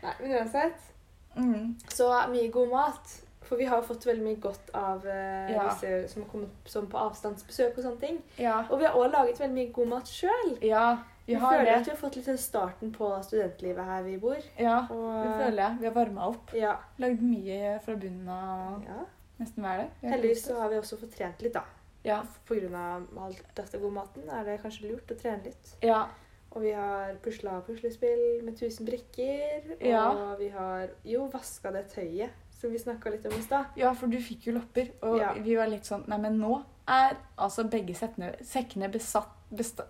Nei, 0.03 0.13
men 0.21 0.31
uansett. 0.31 0.92
Mm. 1.35 1.75
Så 1.89 2.07
mye 2.31 2.49
god 2.51 2.69
mat. 2.69 3.19
For 3.43 3.57
vi 3.59 3.65
har 3.67 3.81
jo 3.81 3.87
fått 3.93 4.05
veldig 4.07 4.23
mye 4.23 4.39
godt 4.41 4.69
av 4.73 5.05
eh, 5.05 5.51
Ja. 5.51 5.63
disse 5.69 6.07
som 6.13 6.21
har 6.23 6.29
kommet 6.31 6.49
som 6.65 6.85
på 6.87 6.97
avstandsbesøk 6.97 7.77
og 7.77 7.83
sånne 7.83 7.99
ting. 7.99 8.21
ja. 8.39 8.63
Og 8.69 8.79
vi 8.79 8.85
har 8.85 8.93
også 8.95 9.11
laget 9.11 9.39
veldig 9.39 9.55
mye 9.57 9.71
god 9.73 9.87
mat 9.87 10.07
sjøl. 10.07 10.53
Ja, 10.61 10.97
vi 11.27 11.33
Vi 11.33 11.39
har 11.39 11.51
føler 11.51 11.65
det. 11.65 11.73
at 11.75 11.85
vi 11.85 11.91
har 11.91 11.97
fått 11.97 12.15
litt 12.15 12.39
starten 12.39 12.91
på 12.93 13.09
studentlivet 13.23 13.83
her 13.85 14.01
vi 14.03 14.17
bor. 14.17 14.37
Ja, 14.59 14.77
Og, 14.89 15.27
vi 15.27 15.43
føler 15.43 15.69
det. 15.69 15.77
Vi 15.81 15.85
har 15.85 15.93
varma 15.93 16.27
opp. 16.27 16.53
Ja. 16.53 16.75
Lagd 16.99 17.21
mye 17.21 17.79
fra 17.85 17.95
bunnen 17.95 18.29
av 18.29 18.83
ja. 18.87 19.05
nesten 19.39 19.63
hver 19.63 19.77
dag. 19.77 19.89
Heldigvis 20.01 20.45
så 20.47 20.59
har 20.59 20.69
vi 20.69 20.75
også 20.79 20.97
fått 20.99 21.15
trent 21.17 21.41
litt, 21.41 21.53
da. 21.53 21.63
Ja. 22.03 22.21
På 22.47 22.55
grunn 22.55 22.75
av 22.75 23.35
dette 23.55 23.77
gode 23.79 23.93
maten 23.93 24.29
er 24.29 24.43
det 24.43 24.61
kanskje 24.63 24.89
lurt 24.91 25.11
å 25.11 25.15
trene 25.19 25.43
litt. 25.43 25.75
ja. 25.81 26.07
Og 26.53 26.61
vi 26.61 26.71
har 26.71 27.15
pusla 27.23 27.61
puslespill 27.65 28.43
med 28.45 28.53
1000 28.53 28.85
brikker. 28.85 29.71
Og 29.79 29.87
Ja. 29.87 30.35
vi 30.39 30.49
har 30.49 30.89
jo 31.05 31.27
vaska 31.33 31.71
det 31.71 31.87
tøyet 31.95 32.29
som 32.51 32.71
vi 32.71 32.77
snakka 32.77 33.09
litt 33.11 33.25
om 33.25 33.33
i 33.33 33.41
stad. 33.41 33.65
Ja, 33.75 33.91
for 33.93 34.07
du 34.07 34.17
fikk 34.17 34.45
jo 34.47 34.53
lopper, 34.53 34.91
og 35.01 35.17
Ja. 35.19 35.33
vi 35.33 35.55
var 35.55 35.67
litt 35.67 35.83
sånn 35.85 36.07
Nei, 36.07 36.17
men 36.17 36.37
nå 36.39 36.63
er 36.87 37.17
altså 37.37 37.63
begge 37.69 37.93
sekkene 37.95 38.91
besatt 38.91 39.29
besta, 39.53 39.83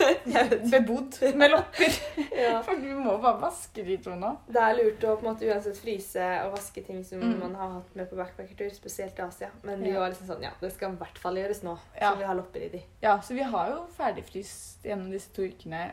Bebodd 0.72 1.16
med 1.36 1.50
lopper. 1.52 1.96
Ja. 2.40 2.62
For 2.64 2.78
du 2.80 2.88
må 2.96 3.16
bare 3.20 3.40
vaske 3.42 3.82
de 3.84 3.96
to 4.00 4.14
nå. 4.16 4.30
Det 4.48 4.60
er 4.62 4.76
lurt 4.78 5.02
å 5.04 5.16
på 5.20 5.26
en 5.26 5.34
måte 5.34 5.48
uansett 5.50 5.76
fryse 5.80 6.24
og 6.46 6.54
vaske 6.54 6.82
ting 6.86 7.02
som 7.04 7.20
Mm. 7.20 7.38
man 7.42 7.54
har 7.54 7.72
hatt 7.74 7.94
med 7.98 8.08
på 8.10 8.16
backpackertur, 8.16 8.70
spesielt 8.74 9.18
i 9.18 9.22
Asia. 9.22 9.50
Men 9.62 9.82
vi 9.82 9.90
Ja. 9.92 10.00
var 10.00 10.10
liksom 10.10 10.26
sånn 10.30 10.42
Ja, 10.42 10.50
det 10.60 10.72
skal 10.72 10.92
i 10.94 10.96
hvert 10.96 11.18
fall 11.18 11.34
gjøres 11.36 11.62
nå, 11.62 11.76
Ja. 12.00 12.12
så 12.12 12.18
vi 12.18 12.24
har 12.24 12.34
lopper 12.34 12.62
i 12.64 12.68
de. 12.68 12.82
Ja, 13.02 13.18
så 13.20 13.34
vi 13.34 13.42
har 13.42 13.68
jo 13.70 13.86
ferdigfryst 13.98 14.82
gjennom 14.84 15.10
disse 15.12 15.28
to 15.34 15.42
ukene 15.42 15.92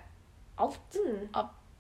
alt. 0.57 0.95
Mm. 0.95 1.27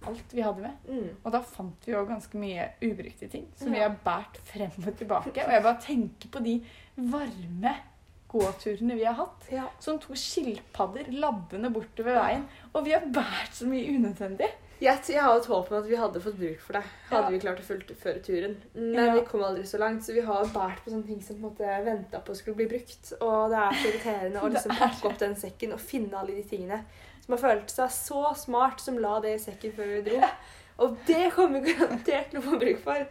Alt 0.05 0.31
vi 0.33 0.41
hadde 0.41 0.61
med. 0.61 0.75
Mm. 0.87 1.15
Og 1.25 1.31
da 1.31 1.39
fant 1.41 1.85
vi 1.85 1.91
jo 1.93 2.05
ganske 2.05 2.35
mye 2.37 2.67
ubrukte 2.81 3.29
ting 3.31 3.47
som 3.55 3.71
vi 3.73 3.79
har 3.79 3.95
båret 4.05 4.37
frem 4.45 4.71
og 4.85 4.95
tilbake. 4.97 5.31
Og 5.45 5.51
jeg 5.55 5.63
bare 5.63 5.81
tenker 5.81 6.29
på 6.29 6.43
de 6.43 6.63
varme 6.97 7.73
gåturene 8.31 8.95
vi 8.99 9.05
har 9.07 9.13
hatt. 9.17 9.47
Ja. 9.51 9.65
Som 9.79 9.99
to 10.03 10.15
skilpadder 10.17 11.09
labbende 11.15 11.69
bortover 11.73 12.17
veien. 12.19 12.47
Og 12.73 12.85
vi 12.85 12.91
har 12.95 13.05
båret 13.07 13.53
så 13.55 13.67
mye 13.69 13.87
unødvendig. 13.97 14.49
Jeg, 14.79 14.99
jeg 15.09 15.23
har 15.25 15.33
et 15.39 15.45
håp 15.49 15.71
om 15.71 15.77
at 15.79 15.87
vi 15.89 15.97
hadde 15.97 16.19
fått 16.21 16.35
bruk 16.37 16.59
for 16.61 16.77
det. 16.77 16.83
Hadde 17.09 17.23
Ja. 17.23 17.29
vi 17.33 17.39
klart 17.41 17.61
å 17.63 17.65
fullføre 17.65 18.19
turen. 18.21 18.57
Men 18.75 18.93
Ja. 19.07 19.13
vi 19.15 19.21
kom 19.25 19.41
aldri 19.43 19.63
så 19.65 19.79
langt, 19.81 20.03
så 20.05 20.13
vi 20.13 20.21
har 20.21 20.45
båret 20.53 20.83
på 20.85 20.91
sånne 20.93 21.07
ting 21.07 21.21
som 21.25 21.35
på 21.39 21.47
en 21.47 21.49
måte 21.49 21.83
venta 21.85 22.19
på 22.21 22.35
skulle 22.37 22.55
bli 22.59 22.67
brukt. 22.67 23.13
Og 23.19 23.49
det 23.49 23.57
er 23.57 23.71
så 23.79 23.87
irriterende 23.89 24.41
å 24.43 24.49
liksom 24.53 24.75
pakke 24.77 25.07
opp 25.09 25.17
den 25.17 25.35
sekken 25.35 25.73
og 25.73 25.79
finne 25.81 26.13
alle 26.19 26.35
de 26.37 26.43
tingene. 26.43 26.83
Som 27.25 27.33
har 27.33 27.41
følt 27.41 27.69
seg 27.73 27.89
så 27.89 28.35
smart 28.37 28.79
som 28.79 28.99
la 29.01 29.19
det 29.19 29.33
i 29.33 29.39
sekken 29.47 29.73
før 29.73 29.89
vi 29.95 30.01
dro. 30.11 30.21
Og 30.85 30.97
det 31.07 31.31
kommer 31.33 31.59
vi 31.65 31.73
garantert 31.73 32.29
til 32.29 32.39
å 32.39 32.43
få 32.45 32.59
bruk 32.61 32.83
for. 32.83 33.07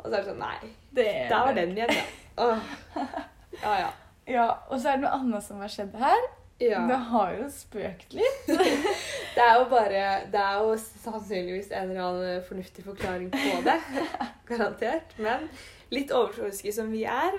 Og 0.00 0.08
så 0.10 0.12
er 0.12 0.16
det 0.16 0.26
sånn 0.26 0.42
Nei, 0.42 0.72
Det, 0.92 1.06
der 1.30 1.38
var 1.38 1.54
den 1.54 1.76
igjen, 1.76 1.94
ja. 1.94 2.02
Åh. 2.42 2.58
Ja, 3.62 3.78
ja. 3.78 3.90
Ja, 4.26 4.48
Og 4.70 4.80
så 4.80 4.88
er 4.90 4.96
det 4.98 5.04
noe 5.06 5.14
annet 5.20 5.44
som 5.46 5.60
har 5.62 5.68
skjedd 5.70 5.94
her. 6.00 6.24
ja. 6.60 6.80
Det 6.88 6.96
har 7.10 7.34
jo 7.36 7.48
spøkt 7.52 8.14
litt. 8.16 8.46
Det 9.36 9.42
er 9.44 9.58
jo 9.60 9.66
bare 9.68 10.04
Det 10.32 10.40
er 10.40 10.62
jo 10.64 10.70
sannsynligvis 10.80 11.68
en 11.76 11.90
eller 11.90 12.02
annen 12.06 12.42
fornuftig 12.48 12.84
forklaring 12.86 13.28
på 13.34 13.58
det. 13.66 13.76
Garantert. 14.48 15.12
Men 15.20 15.48
litt 15.92 16.10
overtroiske 16.16 16.72
som 16.72 16.88
vi 16.92 17.04
er 17.04 17.36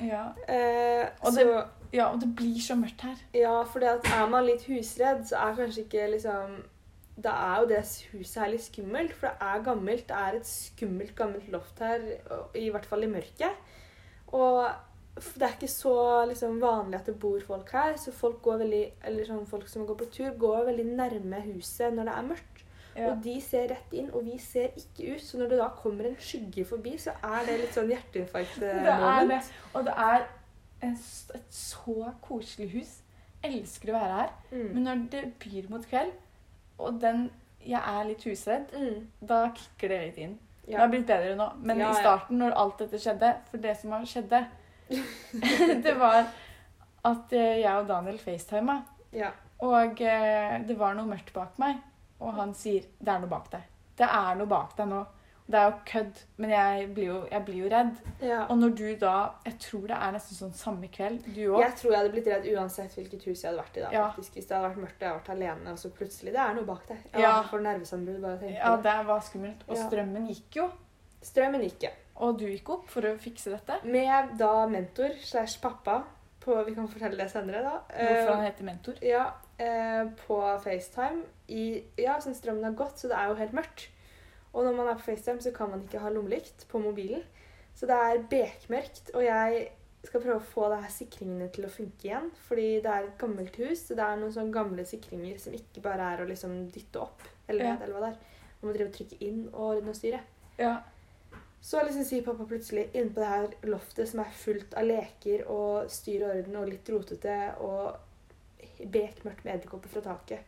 Ja, 0.00 0.28
eh, 0.48 1.08
Og 1.20 1.32
så, 1.34 1.44
det- 1.44 1.66
ja 1.92 2.06
og 2.12 2.20
det 2.22 2.28
blir 2.38 2.60
så 2.62 2.76
mørkt 2.78 3.02
her. 3.02 3.16
Ja, 3.34 3.64
for 3.66 3.80
er 3.82 4.28
man 4.30 4.46
litt 4.46 4.62
husredd, 4.70 5.24
så 5.28 5.36
er 5.42 5.56
kanskje 5.58 5.82
ikke 5.88 6.06
liksom 6.14 6.60
Da 7.20 7.32
er 7.34 7.56
jo 7.60 7.66
det 7.74 7.82
huset 8.14 8.38
her 8.42 8.48
litt 8.54 8.62
skummelt, 8.64 9.12
for 9.12 9.26
det 9.28 9.36
er 9.42 9.64
gammelt. 9.66 10.06
Det 10.08 10.16
er 10.16 10.38
et 10.38 10.46
skummelt, 10.46 11.14
gammelt 11.18 11.50
loft 11.52 11.78
her, 11.82 12.00
i 12.54 12.70
hvert 12.70 12.86
fall 12.86 13.02
i 13.04 13.10
mørket. 13.10 13.58
Og 14.32 14.70
det 15.38 15.42
er 15.46 15.54
ikke 15.56 15.68
så 15.68 15.94
liksom, 16.28 16.60
vanlig 16.62 16.98
at 17.00 17.06
det 17.06 17.18
bor 17.20 17.40
folk 17.46 17.70
her, 17.72 17.96
så 17.96 18.12
folk 18.12 18.42
går 18.42 18.58
veldig, 18.64 18.82
eller 19.04 19.24
sånn 19.28 19.46
folk 19.46 19.68
som 19.68 19.86
går 19.86 19.98
på 20.00 20.08
tur, 20.14 20.30
går 20.38 20.64
veldig 20.70 20.86
nærme 20.96 21.40
huset 21.50 21.92
når 21.96 22.04
det 22.10 22.14
er 22.16 22.28
mørkt. 22.30 22.64
Ja. 22.96 23.10
Og 23.12 23.20
de 23.24 23.36
ser 23.40 23.68
rett 23.70 23.92
inn, 23.94 24.10
og 24.12 24.24
vi 24.26 24.38
ser 24.42 24.72
ikke 24.76 25.14
ut. 25.14 25.22
Så 25.22 25.38
når 25.38 25.48
det 25.52 25.58
da 25.60 25.68
kommer 25.78 26.08
en 26.08 26.16
skygge 26.20 26.64
forbi, 26.66 26.96
så 26.98 27.12
er 27.22 27.44
det 27.46 27.58
litt 27.60 27.76
sånn 27.76 27.86
er 27.90 27.96
hjerteinfarkt-moment. 27.96 29.52
Og 29.74 29.84
det 29.86 29.94
er 29.96 30.26
et 30.82 31.54
så 31.54 32.10
koselig 32.24 32.70
hus. 32.74 32.96
Elsker 33.46 33.92
å 33.92 33.96
være 33.96 34.16
her. 34.18 34.32
Mm. 34.50 34.66
Men 34.74 34.82
når 34.88 35.04
det 35.12 35.22
byr 35.40 35.70
mot 35.72 35.86
kveld, 35.88 36.12
og 36.78 37.00
den 37.00 37.30
Jeg 37.60 37.82
er 37.84 38.04
litt 38.08 38.22
husredd, 38.24 38.70
Mm. 38.72 39.06
da 39.28 39.50
kicker 39.52 39.88
det 39.88 39.98
litt 40.06 40.18
inn. 40.18 40.38
Det 40.66 40.78
har 40.78 40.88
blitt 40.88 41.06
bedre 41.06 41.34
nå. 41.36 41.50
Men 41.62 41.78
Ja, 41.78 41.90
i 41.90 41.94
ja. 41.94 42.00
starten, 42.00 42.38
når 42.38 42.52
alt 42.56 42.78
dette 42.78 42.96
skjedde 42.98 43.34
For 43.50 43.58
det 43.58 43.76
som 43.76 43.90
har 43.90 44.00
skjedde, 44.06 44.46
det 45.84 45.94
var 45.98 46.24
at 47.04 47.32
eh, 47.32 47.60
jeg 47.62 47.76
og 47.76 47.86
Daniel 47.88 48.18
facetima. 48.18 48.82
ja. 49.12 49.30
Og 49.60 50.00
eh, 50.00 50.54
det 50.64 50.72
var 50.78 50.94
noe 50.96 51.04
mørkt 51.04 51.34
bak 51.36 51.58
meg. 51.60 51.76
Og 52.20 52.32
han 52.34 52.54
sier 52.54 52.80
'Det 52.98 53.08
er 53.12 53.18
noe 53.20 53.28
bak 53.28 53.50
deg'. 53.52 53.66
Det 53.98 54.06
er 54.08 54.34
noe 54.38 54.46
bak 54.48 54.76
deg 54.76 54.88
nå. 54.88 55.04
Det 55.50 55.58
er 55.58 55.64
jo 55.66 55.76
kødd, 55.84 56.18
men 56.38 56.50
jeg 56.50 56.94
blir 56.94 57.04
jo, 57.06 57.26
jeg 57.30 57.44
blir 57.44 57.56
jo 57.64 57.68
redd. 57.68 57.96
ja. 58.22 58.46
Og 58.48 58.58
når 58.58 58.68
du 58.76 58.94
da 58.96 59.30
Jeg 59.44 59.58
tror 59.58 59.80
det 59.86 59.96
er 59.96 60.12
nesten 60.12 60.36
sånn 60.36 60.52
samme 60.54 60.88
kveld. 60.88 61.24
Du 61.34 61.40
òg. 61.56 61.60
Jeg 61.60 61.74
tror 61.76 61.90
jeg 61.92 61.98
hadde 62.00 62.12
blitt 62.12 62.26
redd 62.26 62.46
uansett 62.56 62.94
hvilket 62.94 63.24
hus 63.26 63.42
jeg 63.42 63.50
hadde 63.50 63.62
vært 63.62 63.76
i. 63.76 63.80
da, 63.80 63.88
Ja. 63.92 64.08
faktisk. 64.10 64.32
Hvis 64.34 64.46
det 64.46 64.56
hadde 64.56 64.68
vært 64.70 64.78
mørkt 64.84 64.96
og 64.96 65.00
jeg 65.00 65.08
hadde 65.10 65.20
vært 65.20 65.34
alene, 65.36 65.70
og 65.72 65.78
så 65.78 65.90
plutselig 65.90 66.32
Det 66.32 66.40
er 66.40 66.54
noe 66.54 66.64
bak 66.64 66.86
deg. 66.88 66.98
Jeg 67.12 67.20
Ja. 67.20 67.42
får 67.42 67.62
bare 67.62 67.74
av 68.24 68.38
å 68.38 68.40
tenke 68.40 68.62
på 68.62 68.82
det. 68.82 68.82
det 68.82 69.06
var 69.06 69.20
skummelt. 69.20 69.60
Og 69.68 69.76
Ja. 69.76 69.88
strømmen 69.88 70.26
gikk 70.28 70.56
jo. 70.56 70.70
Strømmen 71.22 71.60
gikk, 71.66 71.76
ikke. 71.82 71.92
Og 72.20 72.38
du 72.38 72.46
gikk 72.48 72.68
opp 72.74 72.88
for 72.88 73.02
å 73.08 73.14
fikse 73.20 73.50
dette. 73.52 73.78
Med 73.84 74.34
da 74.38 74.66
mentor 74.68 75.14
slash 75.24 75.60
pappa 75.60 76.02
på 76.40 76.54
Vi 76.64 76.72
kan 76.74 76.88
fortelle 76.88 77.16
det 77.20 77.30
senere, 77.30 77.60
da. 77.62 77.72
Hvorfor 77.92 78.30
han 78.34 78.44
Eh, 78.44 78.50
heter 78.50 78.64
mentor. 78.64 78.94
ja, 79.04 79.26
eh, 79.58 80.04
på 80.26 80.38
FaceTime. 80.64 81.22
I, 81.48 81.82
ja, 81.98 82.14
sånn 82.20 82.34
strømmen 82.34 82.64
har 82.64 82.72
gått, 82.72 82.96
så 82.98 83.08
det 83.08 83.16
er 83.18 83.28
jo 83.28 83.34
helt 83.34 83.52
mørkt. 83.52 83.88
Og 84.54 84.64
når 84.64 84.76
man 84.76 84.88
er 84.88 84.94
på 84.94 85.00
FaceTime, 85.10 85.40
så 85.42 85.52
kan 85.54 85.70
man 85.70 85.82
ikke 85.82 86.00
ha 86.00 86.08
lommelykt 86.08 86.66
på 86.68 86.78
mobilen. 86.80 87.22
Så 87.74 87.86
det 87.86 87.96
er 87.96 88.24
bekmørkt, 88.30 89.10
og 89.14 89.22
jeg 89.22 89.68
skal 90.04 90.20
prøve 90.22 90.40
å 90.40 90.48
få 90.54 90.70
det 90.72 90.82
her 90.82 90.90
sikringene 90.90 91.50
til 91.52 91.64
å 91.66 91.70
funke 91.70 92.04
igjen. 92.08 92.30
Fordi 92.48 92.80
det 92.80 92.86
er 92.86 93.04
et 93.04 93.18
gammelt 93.18 93.56
hus, 93.56 93.84
så 93.86 93.94
det 93.94 94.04
er 94.04 94.16
noen 94.16 94.32
sånne 94.32 94.52
gamle 94.52 94.84
sikringer 94.88 95.38
som 95.38 95.52
ikke 95.52 95.82
bare 95.82 96.00
er 96.14 96.24
å 96.24 96.28
liksom 96.28 96.70
dytte 96.72 97.00
opp. 97.00 97.20
Eller, 97.48 97.64
Ja. 97.64 97.76
eller 97.82 97.94
hva 97.94 98.00
det 98.08 98.16
er. 98.16 98.18
Man 98.62 98.72
må 98.72 98.76
drive 98.78 98.88
og 98.88 98.94
trykke 98.96 99.20
inn 99.20 99.50
og 99.52 99.76
ordne 99.76 99.88
og 99.90 99.94
styre. 99.96 100.20
Ja. 100.58 100.80
Så 101.60 101.82
liksom 101.84 102.04
sier 102.08 102.22
pappa 102.24 102.44
plutselig 102.48 102.86
inne 102.96 103.12
på 103.12 103.20
det 103.20 103.26
her 103.28 103.48
loftet 103.68 104.08
som 104.08 104.20
er 104.24 104.30
fullt 104.32 104.72
av 104.80 104.86
leker 104.88 105.42
og 105.52 105.90
styr 105.92 106.22
og 106.24 106.30
orden 106.38 106.56
og 106.56 106.68
litt 106.70 106.88
rotete 106.88 107.34
og 107.60 107.98
bekmørkt 108.90 109.44
med 109.44 109.58
edderkopper 109.58 109.92
fra 109.92 110.00
taket. 110.06 110.46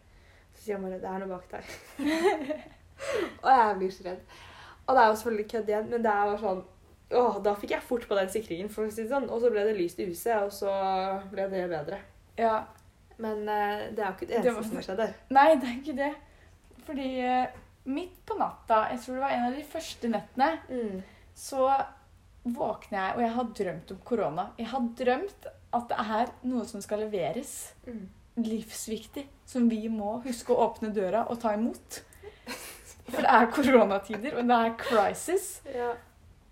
Så 0.55 0.65
sier 0.65 0.77
han 0.79 0.85
bare 0.87 0.99
'Det 1.01 1.09
er 1.11 1.19
noe 1.19 1.29
bak 1.29 1.45
der'. 1.53 1.69
og 3.45 3.51
jeg 3.51 3.77
blir 3.79 3.91
så 3.91 4.05
redd. 4.09 4.23
Og 4.87 4.95
det 4.97 5.03
er 5.03 5.07
jo 5.09 5.15
selvfølgelig 5.15 5.51
kødd 5.51 5.69
igjen, 5.69 5.91
men 5.91 6.03
det 6.03 6.11
er 6.13 6.25
bare 6.31 6.39
sånn 6.39 6.63
Åh, 7.13 7.43
da 7.45 7.53
fikk 7.55 7.71
jeg 7.71 7.83
fort 7.85 8.07
på 8.09 8.17
den 8.17 8.29
sikringen, 8.33 8.69
for 8.73 8.87
å 8.87 8.91
si 8.91 9.03
det 9.03 9.11
sånn. 9.11 9.27
Og 9.29 9.41
så 9.43 9.51
ble 9.53 9.67
det 9.69 9.77
lyst 9.77 9.99
i 10.01 10.07
huset, 10.09 10.33
og 10.47 10.53
så 10.53 10.71
ble 11.31 11.45
det 11.53 11.67
bedre. 11.69 11.99
ja. 12.39 12.63
Men 13.19 13.43
uh, 13.45 13.83
det 13.93 13.99
er 14.01 14.07
jo 14.07 14.15
ikke 14.17 14.27
det 14.27 14.29
Det 14.29 14.47
eneste 14.49 14.55
var- 14.55 14.63
som 14.65 14.77
har 14.77 14.83
skjedd 14.83 14.97
der. 14.97 15.13
Nei, 15.31 15.55
det 15.61 15.69
er 15.69 15.75
ikke 15.83 15.97
det. 15.99 16.15
Fordi 16.87 17.09
eh, 17.21 17.47
midt 17.85 18.21
på 18.27 18.37
natta, 18.39 18.85
jeg 18.93 19.01
tror 19.03 19.15
det 19.19 19.25
var 19.25 19.35
en 19.37 19.47
av 19.49 19.57
de 19.57 19.65
første 19.73 20.09
nettene, 20.13 20.51
Mm. 20.69 21.03
så 21.35 21.67
våkner 22.45 22.99
jeg, 22.99 23.15
og 23.17 23.21
jeg 23.23 23.33
har 23.37 23.51
drømt 23.59 23.91
om 23.95 23.99
korona. 24.05 24.47
Jeg 24.59 24.67
har 24.73 24.81
drømt 24.99 25.47
at 25.73 25.89
det 25.89 25.99
er 25.99 26.33
noe 26.51 26.65
som 26.67 26.83
skal 26.83 26.99
leveres. 27.05 27.73
Mm. 27.87 28.09
Livsviktig. 28.43 29.27
Som 29.47 29.69
vi 29.69 29.89
må 29.89 30.23
huske 30.25 30.53
å 30.55 30.65
åpne 30.71 30.93
døra 30.95 31.27
og 31.31 31.41
ta 31.41 31.53
imot. 31.55 32.01
For 33.13 33.21
det 33.21 33.29
er 33.31 33.47
koronatider, 33.53 34.39
og 34.39 34.49
det 34.49 34.59
er 34.59 34.75
crisis. 34.81 35.61
Ja. 35.75 35.93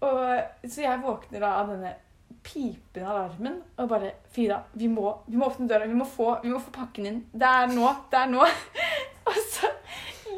Og, 0.01 0.69
så 0.69 0.83
jeg 0.83 1.03
våkner 1.03 1.41
da 1.41 1.55
av 1.61 1.69
denne 1.75 1.95
pipende 2.43 3.05
alarmen 3.11 3.59
og 3.77 3.89
bare 3.91 4.15
Frida, 4.33 4.63
vi 4.73 4.89
må, 4.89 5.11
vi 5.27 5.37
må 5.37 5.49
åpne 5.51 5.69
døra. 5.69 5.87
Vi 5.91 5.97
må, 5.99 6.07
få, 6.09 6.39
vi 6.43 6.53
må 6.53 6.61
få 6.63 6.73
pakken 6.73 7.07
inn. 7.11 7.19
Det 7.33 7.49
er 7.49 7.67
nå. 7.75 7.91
Det 8.13 8.21
er 8.23 8.31
nå. 8.33 8.47
og 9.29 9.41
så 9.51 9.69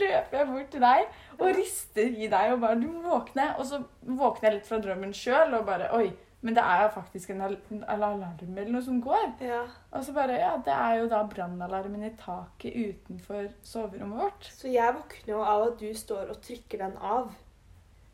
løper 0.01 0.39
jeg 0.39 0.49
bort 0.51 0.69
til 0.73 0.85
deg 0.85 1.07
og 1.39 1.55
rister 1.57 2.19
i 2.25 2.29
deg 2.33 2.53
og 2.55 2.61
bare 2.63 2.81
Du 2.81 2.89
må 2.89 3.03
våkne. 3.07 3.49
Og 3.59 3.67
så 3.69 3.83
våkner 4.03 4.49
jeg 4.49 4.59
litt 4.59 4.69
fra 4.69 4.79
drømmen 4.83 5.15
sjøl 5.17 5.57
og 5.59 5.67
bare 5.69 5.91
Oi, 5.97 6.11
men 6.43 6.57
det 6.57 6.65
er 6.67 6.83
jo 6.85 6.89
faktisk 6.97 7.31
en 7.31 7.43
alarm 7.43 8.25
eller 8.43 8.73
noe 8.75 8.83
som 8.83 8.99
går. 9.03 9.29
ja. 9.47 9.63
Og 9.93 10.05
så 10.05 10.15
bare 10.17 10.41
Ja, 10.41 10.57
det 10.65 10.75
er 10.75 10.99
jo 11.03 11.09
da 11.13 11.23
brannalarmen 11.31 12.03
i 12.09 12.13
taket 12.19 12.75
utenfor 12.75 13.49
soverommet 13.63 14.19
vårt. 14.25 14.51
Så 14.51 14.69
jeg 14.73 14.97
våkner 14.99 15.35
jo 15.37 15.45
av 15.47 15.69
at 15.69 15.79
du 15.79 15.89
står 15.95 16.33
og 16.35 16.43
trykker 16.43 16.83
den 16.87 16.97
av. 16.99 17.31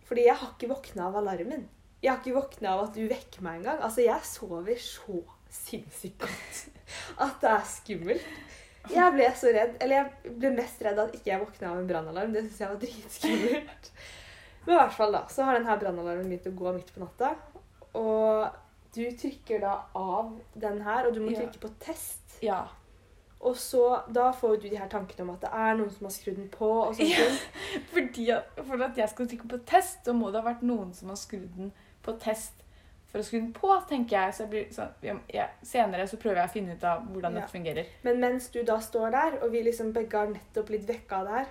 Fordi 0.08 0.24
jeg 0.26 0.36
har 0.40 0.54
ikke 0.54 0.70
våkna 0.72 1.08
av 1.08 1.16
alarmen. 1.22 1.66
Jeg 2.02 2.12
har 2.12 2.20
ikke 2.20 2.36
våkna 2.36 2.76
av 2.76 2.84
at 2.86 2.94
du 2.94 3.02
vekker 3.10 3.42
meg 3.44 3.58
engang. 3.60 3.80
Altså, 3.82 4.04
jeg 4.04 4.24
sover 4.24 4.76
så 4.80 5.22
sinnssykt 5.50 6.20
godt 6.20 6.60
at 7.24 7.40
det 7.42 7.50
er 7.50 7.66
skummelt. 7.68 8.28
Jeg 8.88 9.14
ble 9.14 9.26
så 9.36 9.52
redd. 9.54 9.76
Eller 9.82 10.00
jeg 10.00 10.36
ble 10.40 10.54
mest 10.56 10.80
redd 10.84 11.02
at 11.02 11.14
ikke 11.16 11.32
jeg 11.32 11.42
våkna 11.42 11.72
av 11.72 11.82
en 11.82 11.90
brannalarm. 11.90 12.32
Det 12.34 12.44
syns 12.46 12.62
jeg 12.62 12.72
var 12.72 12.80
dritskummelt. 12.84 13.92
Men 14.64 14.74
i 14.74 14.80
hvert 14.80 14.96
fall 14.96 15.14
da, 15.14 15.22
så 15.32 15.46
har 15.48 15.58
denne 15.58 15.76
brannalarmen 15.80 16.28
begynt 16.28 16.48
å 16.50 16.56
gå 16.58 16.72
midt 16.76 16.90
på 16.94 17.02
natta. 17.02 17.32
Og 17.98 18.58
du 18.96 19.04
trykker 19.16 19.62
da 19.62 19.74
av 19.96 20.34
den 20.58 20.82
her, 20.84 21.08
og 21.08 21.16
du 21.16 21.22
må 21.24 21.32
trykke 21.32 21.62
på 21.62 21.70
test. 21.82 22.38
Ja. 22.44 22.66
Og 23.38 23.56
så, 23.56 23.82
da 24.10 24.32
får 24.34 24.56
du 24.58 24.68
de 24.68 24.78
her 24.80 24.88
tankene 24.90 25.24
om 25.24 25.34
at 25.36 25.44
det 25.44 25.50
er 25.54 25.76
noen 25.78 25.90
som 25.94 26.08
har 26.08 26.14
skrudd 26.14 26.40
den 26.40 26.48
på. 26.52 26.68
og 26.68 26.96
sånt. 26.98 27.12
Ja. 27.12 27.28
Fordi 27.92 28.26
for 28.58 28.86
at 28.88 28.98
jeg 28.98 29.12
skal 29.14 29.30
trykke 29.30 29.52
på 29.52 29.60
test, 29.68 30.00
så 30.04 30.16
må 30.16 30.32
det 30.32 30.42
ha 30.42 30.48
vært 30.50 30.64
noen 30.66 30.90
som 30.96 31.12
har 31.12 31.20
skrudd 31.20 31.52
den 31.56 31.70
på 32.04 32.16
test 32.22 32.64
for 33.08 33.20
å 33.22 33.24
skru 33.24 33.38
den 33.40 33.52
på, 33.56 33.70
tenker 33.88 34.16
jeg. 34.18 34.34
Så 34.36 34.44
jeg 34.44 34.50
blir 34.52 34.66
sånn, 34.74 35.20
ja, 35.32 35.46
senere 35.64 36.06
så 36.10 36.18
prøver 36.20 36.42
jeg 36.42 36.50
å 36.50 36.52
finne 36.52 36.74
ut 36.76 36.84
av 36.84 37.06
hvordan 37.08 37.34
Ja. 37.34 37.40
dette 37.40 37.52
fungerer. 37.54 37.86
Men 38.04 38.20
mens 38.20 38.48
du 38.52 38.62
da 38.62 38.78
står 38.84 39.10
der, 39.10 39.38
og 39.42 39.50
vi 39.52 39.62
liksom 39.62 39.92
begge 39.92 40.18
har 40.18 40.26
nettopp 40.32 40.66
blitt 40.66 40.86
vekka 40.88 41.22
der, 41.24 41.46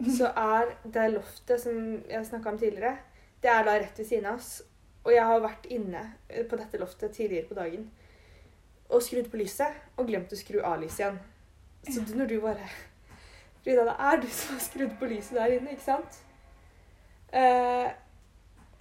så 0.18 0.30
er 0.36 0.74
det 0.84 1.08
loftet 1.14 1.60
som 1.60 2.02
jeg 2.08 2.26
snakka 2.26 2.48
om 2.54 2.58
tidligere, 2.58 2.98
det 3.42 3.50
er 3.50 3.64
da 3.64 3.78
rett 3.78 3.98
ved 3.98 4.06
siden 4.06 4.26
av 4.26 4.36
oss. 4.38 4.62
Og 5.04 5.12
jeg 5.12 5.24
har 5.24 5.40
vært 5.40 5.66
inne 5.72 6.04
eh, 6.28 6.44
på 6.44 6.56
dette 6.60 6.78
loftet 6.78 7.12
tidligere 7.16 7.48
på 7.48 7.54
dagen 7.56 7.90
og 8.90 9.02
skrudd 9.02 9.30
på 9.30 9.38
lyset 9.38 9.72
og 9.96 10.06
glemt 10.08 10.32
å 10.32 10.36
skru 10.36 10.60
av 10.66 10.80
lyset 10.82 11.00
igjen. 11.04 11.18
Så 11.88 12.02
du, 12.04 12.14
når 12.18 12.26
du 12.26 12.40
bare 12.42 12.66
Frida, 13.64 13.84
det 13.84 13.94
er 13.98 14.16
du 14.20 14.26
som 14.28 14.54
har 14.56 14.60
skrudd 14.64 14.92
på 14.98 15.06
lyset 15.08 15.36
der 15.36 15.52
inne, 15.56 15.70
ikke 15.76 15.84
sant? 15.84 16.18
Eh, 17.32 17.88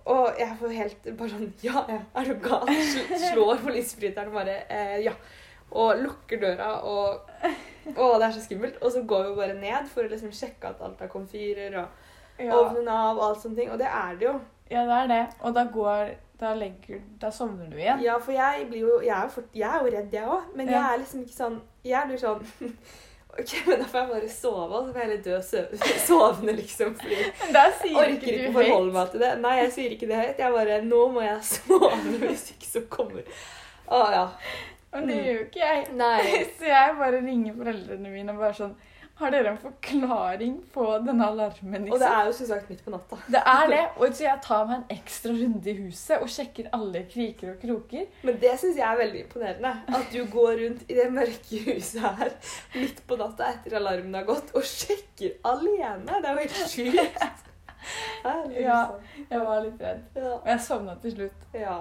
og 0.06 0.40
jeg 0.40 0.56
får 0.60 0.74
helt 0.78 1.08
bare 1.18 1.30
sånn 1.30 1.50
Ja, 1.64 1.82
ja, 1.90 2.00
er 2.16 2.26
du 2.30 2.36
gal? 2.44 2.68
Sl- 2.68 3.18
Slår 3.34 3.58
på 3.64 3.74
lysbryteren 3.76 4.32
bare 4.34 4.56
eh, 4.70 4.98
Ja. 5.06 5.14
Og 5.72 6.00
lukker 6.02 6.40
døra 6.42 6.70
og 6.82 7.28
Å, 7.96 8.08
det 8.20 8.26
er 8.28 8.32
så 8.34 8.42
skummelt. 8.44 8.78
Og 8.82 8.92
så 8.92 9.04
går 9.06 9.28
vi 9.30 9.36
bare 9.38 9.54
ned 9.58 9.88
for 9.90 10.04
å 10.06 10.10
liksom 10.12 10.32
sjekke 10.34 10.72
at 10.72 10.82
alt 10.86 11.02
er 11.02 11.08
komfyrer 11.12 11.76
og 11.82 12.42
Ja, 12.42 12.56
ovnen 12.56 12.88
av 12.88 13.18
og 13.18 13.24
alt 13.28 13.42
sånne 13.44 13.56
ting. 13.60 13.70
Og 13.74 13.78
det 13.82 13.88
er 13.90 14.16
det 14.20 14.26
jo. 14.30 14.34
ja, 14.72 14.84
det 14.86 14.98
er 15.04 15.08
det. 15.14 15.22
Og 15.44 15.54
da 15.58 15.64
går 15.74 16.16
Da 16.40 16.54
legger 16.56 17.02
Da 17.20 17.30
sovner 17.36 17.68
du 17.70 17.76
igjen. 17.78 18.00
Ja, 18.06 18.18
for 18.24 18.32
jeg 18.32 18.68
blir 18.70 18.80
jo 18.88 19.00
Jeg 19.02 19.12
er 19.18 19.24
jo, 19.28 19.30
fort, 19.30 19.50
jeg 19.54 19.70
er 19.70 19.84
jo 19.86 19.94
redd, 19.98 20.14
jeg 20.14 20.24
òg. 20.38 20.50
Men 20.56 20.70
jeg 20.74 20.82
er 20.94 20.98
liksom 21.04 21.22
ikke 21.26 21.38
sånn 21.38 21.62
Jeg 21.84 22.08
blir 22.08 22.18
sånn 22.22 22.46
OK, 23.30 23.52
men 23.68 23.80
da 23.80 23.86
får 23.88 24.00
jeg 24.00 24.10
bare 24.10 24.30
sove, 24.34 24.64
og 24.68 24.88
så 24.88 24.94
får 24.94 25.00
jeg 25.00 25.08
heller 25.08 25.22
dø 25.28 25.36
søv 25.46 25.84
sovende, 26.08 26.56
liksom. 26.58 26.96
Fordi 26.98 27.20
Men 27.44 27.60
jeg 27.60 27.94
orker 28.02 28.34
ikke 28.34 28.50
å 28.50 28.56
forholde 28.58 28.96
meg 28.96 29.14
til 29.14 29.24
det. 29.24 29.30
Nei, 29.44 29.54
jeg 29.62 29.72
sier 29.76 29.96
ikke 29.96 30.10
det 30.10 30.20
høyt. 30.20 30.42
Jeg 30.44 30.56
bare 30.58 30.82
Nå 30.88 31.04
må 31.14 31.24
jeg 31.24 31.40
sove, 31.54 31.92
hvis 32.26 32.50
ikke 32.56 32.70
så 32.72 32.84
kommer 32.92 33.46
Å 33.90 34.02
ja. 34.16 34.26
Og 34.90 35.06
det 35.06 35.20
gjør 35.22 35.36
jo 35.36 35.46
ikke 35.46 35.62
jeg. 35.62 35.84
Nei. 36.00 36.46
Så 36.58 36.66
jeg 36.66 36.96
bare 36.98 37.22
ringer 37.22 37.58
foreldrene 37.60 38.14
mine 38.14 38.34
og 38.34 38.42
bare 38.42 38.58
sånn 38.58 38.74
Har 39.20 39.32
dere 39.34 39.50
en 39.52 39.58
forklaring 39.60 40.54
på 40.72 40.84
denne 41.04 41.26
alarmen? 41.28 41.88
Og 41.92 41.98
det 42.00 42.00
Liksom? 42.00 42.14
er 42.20 42.26
jo 42.30 42.34
som 42.38 42.48
sagt 42.48 42.70
midt 42.72 42.84
på 42.86 42.92
natta. 42.94 43.18
Det 43.28 43.42
er 43.54 43.66
det. 43.74 43.82
Og 43.98 44.14
så 44.16 44.24
jeg 44.24 44.40
tar 44.46 44.66
meg 44.70 44.78
en 44.78 44.96
ekstra 44.98 45.34
runde 45.36 45.70
i 45.72 45.74
huset 45.82 46.22
og 46.24 46.30
sjekker 46.32 46.70
alle 46.78 47.02
kriker 47.12 47.52
og 47.52 47.58
kroker. 47.66 48.06
Men 48.24 48.40
det 48.40 48.54
syns 48.62 48.80
jeg 48.80 48.88
er 48.88 49.02
veldig 49.02 49.24
imponerende. 49.26 49.74
At 50.00 50.08
du 50.14 50.22
går 50.32 50.56
rundt 50.64 50.86
i 50.88 50.96
det 51.02 51.10
mørke 51.12 51.60
huset 51.68 52.00
her 52.22 52.32
midt 52.78 53.04
på 53.10 53.18
natta 53.20 53.50
etter 53.58 53.76
alarmen 53.82 54.16
har 54.16 54.24
gått, 54.30 54.54
og 54.56 54.64
sjekker 54.64 55.36
alene. 55.52 56.08
Det 56.24 56.32
er 56.32 56.32
jo 56.32 56.48
helt 56.48 56.64
sjukt. 56.78 57.46
Ja. 58.60 58.80
Jeg 59.30 59.40
var 59.40 59.62
litt 59.64 59.80
redd. 59.82 60.02
Og 60.20 60.48
jeg 60.50 60.60
sovna 60.62 60.96
til 61.02 61.14
slutt. 61.16 61.46
ja. 61.56 61.78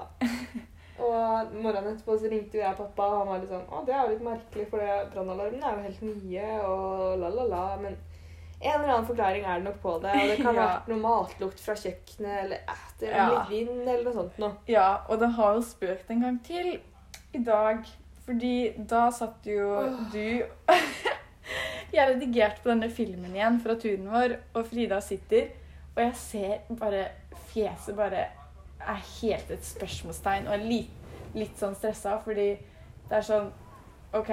Og 0.98 1.52
morgenen 1.62 1.92
etterpå 1.94 2.16
så 2.18 2.28
ringte 2.32 2.58
jeg 2.58 2.76
pappa, 2.78 3.04
og 3.06 3.18
han 3.20 3.28
var 3.30 3.42
litt 3.42 3.52
sånn 3.52 3.66
Å, 3.70 3.82
det 3.86 3.94
er 3.94 4.00
jo 4.04 4.12
litt 4.16 4.24
merkelig, 4.26 4.64
for 4.70 4.82
brannalarmen 5.12 5.62
er 5.62 5.76
jo 5.76 5.84
helt 5.86 6.02
nye, 6.08 6.46
og 6.66 7.18
la, 7.22 7.28
la, 7.36 7.44
la. 7.52 7.64
Men 7.84 7.94
en 8.58 8.72
eller 8.80 8.90
annen 8.96 9.06
forklaring 9.06 9.44
er 9.46 9.60
det 9.60 9.68
nok 9.68 9.78
på 9.84 9.92
det. 10.02 10.14
Og 10.18 10.32
det 10.32 10.36
kan 10.40 10.50
ha 10.50 10.54
Ja. 10.58 10.66
vært 10.72 10.88
noe 10.90 11.02
matlukt 11.04 11.62
fra 11.62 11.76
kjøkkenet, 11.78 12.34
eller 12.44 12.64
etter, 12.74 13.12
er 13.12 13.16
Ja. 13.16 13.28
litt 13.36 13.52
vind, 13.54 13.84
eller 13.86 14.04
noe 14.08 14.16
sånt 14.18 14.38
noe. 14.42 14.56
Ja, 14.66 14.88
og 15.08 15.20
det 15.22 15.30
har 15.38 15.54
jo 15.54 15.62
spøkt 15.68 16.10
en 16.10 16.24
gang 16.26 16.40
til 16.46 16.72
i 17.38 17.42
dag. 17.46 17.86
Fordi 18.26 18.54
da 18.90 19.06
satt 19.14 19.46
jo 19.48 19.70
oh. 19.72 20.00
du 20.12 20.42
Jeg 21.94 22.04
redigerte 22.10 22.60
på 22.60 22.68
denne 22.68 22.90
filmen 22.92 23.32
igjen 23.32 23.54
fra 23.64 23.78
turen 23.80 24.10
vår, 24.12 24.34
og 24.58 24.66
Frida 24.68 24.98
sitter, 25.00 25.46
og 25.94 26.02
jeg 26.02 26.18
ser 26.20 26.58
bare 26.76 27.06
Fjeset 27.48 27.96
bare 27.96 28.26
er 28.88 29.02
helt 29.20 29.50
et 29.50 29.64
spørsmålstegn, 29.66 30.46
og 30.48 30.54
er 30.54 30.64
litt, 30.68 31.10
litt 31.34 31.58
sånn 31.60 31.76
stressa, 31.76 32.16
fordi 32.24 32.48
det 33.08 33.18
er 33.18 33.26
sånn 33.26 33.50
OK. 34.16 34.32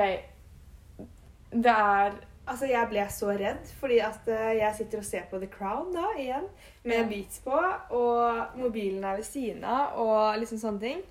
Det 1.51 1.71
er 1.75 2.15
Altså, 2.45 2.67
Jeg 2.69 2.85
ble 2.91 3.01
så 3.09 3.31
redd, 3.33 3.63
fordi 3.79 3.95
at 4.05 4.27
eh, 4.29 4.51
jeg 4.59 4.75
sitter 4.77 4.99
og 5.01 5.05
ser 5.07 5.23
på 5.31 5.39
The 5.41 5.47
Crown 5.49 5.87
da, 5.95 6.11
igjen, 6.13 6.43
med 6.83 6.99
Ja. 6.99 7.05
beats 7.09 7.39
på, 7.41 7.57
og 7.89 8.59
mobilen 8.59 9.03
er 9.03 9.15
ved 9.17 9.25
siden 9.25 9.63
av, 9.65 9.95
og 9.97 10.37
liksom 10.37 10.59
sånne 10.61 10.79
ting. 10.83 11.01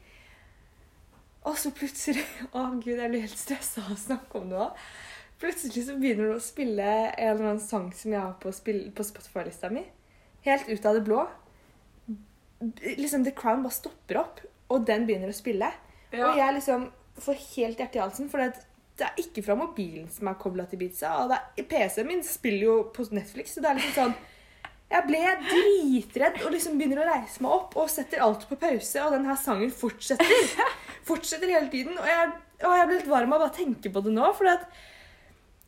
Og 1.42 1.58
så 1.58 1.72
plutselig 1.74 2.22
Å, 2.54 2.68
gud, 2.78 3.00
jeg 3.02 3.10
blir 3.10 3.24
helt 3.26 3.38
stressa 3.38 3.82
av 3.82 3.96
å 3.96 3.98
snakke 3.98 4.38
om 4.38 4.46
det 4.52 4.60
òg. 4.62 4.84
Plutselig 5.42 5.88
så 5.88 5.96
begynner 5.98 6.30
du 6.30 6.36
å 6.36 6.40
spille 6.40 6.86
en 6.86 7.32
eller 7.34 7.48
annen 7.48 7.60
sang 7.60 7.90
som 7.92 8.14
jeg 8.14 8.20
har 8.22 8.36
på, 8.38 8.54
på 8.94 9.08
Spotify-lista 9.10 9.72
mi. 9.74 9.82
Helt 10.46 10.70
ut 10.70 10.86
av 10.86 10.94
det 10.94 11.02
blå. 11.04 11.24
Liksom 12.98 13.24
The 13.26 13.32
Crown 13.36 13.62
bare 13.64 13.72
stopper 13.76 14.18
opp, 14.20 14.40
og 14.72 14.84
den 14.88 15.06
begynner 15.08 15.32
å 15.32 15.36
spille. 15.36 15.70
Og 16.14 16.38
jeg 16.38 16.54
liksom 16.58 16.86
får 17.24 17.40
helt 17.56 17.78
hjertet 17.82 17.96
i 17.98 18.02
halsen, 18.02 18.28
for 18.30 18.38
det, 18.42 18.62
er 19.02 19.18
ikke 19.18 19.42
fra 19.42 19.56
mobilen 19.58 20.06
som 20.10 20.28
er 20.30 20.36
kobla 20.38 20.64
til 20.70 20.78
pizza, 20.78 21.16
Og 21.24 21.30
det 21.32 21.38
er- 21.58 21.66
PC-en 21.70 22.06
min 22.06 22.22
spiller 22.22 22.62
jo 22.68 22.76
på 22.94 23.06
Netflix, 23.10 23.54
så 23.54 23.60
det 23.62 23.70
er 23.70 23.74
liksom 23.80 23.94
sånn 23.98 24.14
Jeg 24.90 25.06
ble 25.08 25.20
dritredd 25.48 26.42
og 26.44 26.52
liksom 26.52 26.76
begynner 26.78 27.00
å 27.02 27.08
reise 27.08 27.42
meg 27.42 27.50
opp 27.50 27.76
og 27.76 27.88
setter 27.90 28.20
alt 28.22 28.44
på 28.48 28.58
pause, 28.60 29.00
og 29.02 29.12
den 29.16 29.24
her 29.26 29.34
sangen 29.40 29.70
fortsetter. 29.70 30.26
Fortsetter 31.08 31.48
hele 31.50 31.68
tiden. 31.72 31.96
Og 31.98 32.06
jeg, 32.06 32.28
og 32.62 32.76
jeg 32.78 32.86
ble 32.86 32.98
litt 33.00 33.08
varm 33.10 33.32
av 33.32 33.40
å 33.40 33.46
bare 33.46 33.56
tenke 33.56 33.90
på 33.90 34.02
det 34.04 34.12
nå, 34.14 34.28
for 34.36 34.46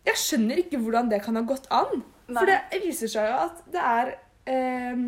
jeg 0.06 0.20
skjønner 0.20 0.60
ikke 0.62 0.78
hvordan 0.78 1.08
det 1.10 1.22
kan 1.24 1.34
ha 1.34 1.42
gått 1.42 1.66
an. 1.74 2.04
For 2.28 2.46
det 2.46 2.82
viser 2.84 3.10
seg 3.10 3.26
jo 3.26 3.40
at 3.48 3.64
det 3.72 3.82
er 3.82 4.12
eh, 4.46 5.02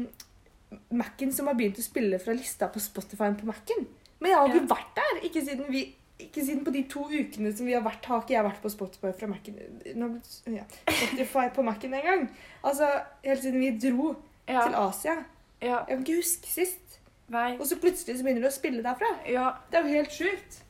Mac-en 0.92 1.32
som 1.32 1.46
har 1.48 1.54
begynt 1.54 1.78
å 1.78 1.82
spille 1.84 2.18
fra 2.20 2.32
lista 2.36 2.68
på 2.68 2.80
Spotify 2.80 3.30
på 3.38 3.46
Mac-en. 3.48 3.86
Men 4.20 4.30
jeg 4.30 4.38
har 4.38 4.48
ikke 4.48 4.60
Ja. 4.60 4.74
vært 4.74 4.94
der. 4.98 5.20
Ikke 5.28 5.44
siden, 5.46 5.66
vi, 5.72 5.94
ikke 6.20 6.44
siden 6.44 6.64
på 6.64 6.72
de 6.72 6.82
to 6.90 7.04
ukene 7.08 7.52
som 7.56 7.66
vi 7.66 7.72
har 7.72 7.82
vært, 7.82 8.04
har 8.04 8.20
ikke 8.20 8.34
jeg 8.34 8.44
vært 8.44 8.60
på 8.62 8.70
Spotify 8.70 9.12
fra 9.18 9.26
Mac-en. 9.26 10.22
Ja, 10.46 10.64
Spotify 10.90 11.48
på 11.54 11.62
Mac-en 11.64 11.94
engang. 11.94 12.28
Altså, 12.64 12.88
helt 13.24 13.42
siden 13.42 13.60
vi 13.60 13.70
dro 13.90 14.16
Ja. 14.48 14.66
til 14.66 14.74
Asia. 14.74 15.16
ja. 15.62 15.84
Jeg 15.88 15.96
kan 15.96 16.04
ikke 16.06 16.16
huske 16.22 16.46
sist. 16.46 16.98
Nei. 17.28 17.56
Og 17.60 17.66
så 17.66 17.76
plutselig 17.80 18.16
så 18.18 18.24
begynner 18.24 18.40
du 18.42 18.48
å 18.48 18.52
spille 18.52 18.82
derfra. 18.82 19.06
Ja. 19.28 19.52
Det 19.70 19.78
er 19.78 19.82
jo 19.82 19.94
helt 19.94 20.10
sjukt. 20.10 20.62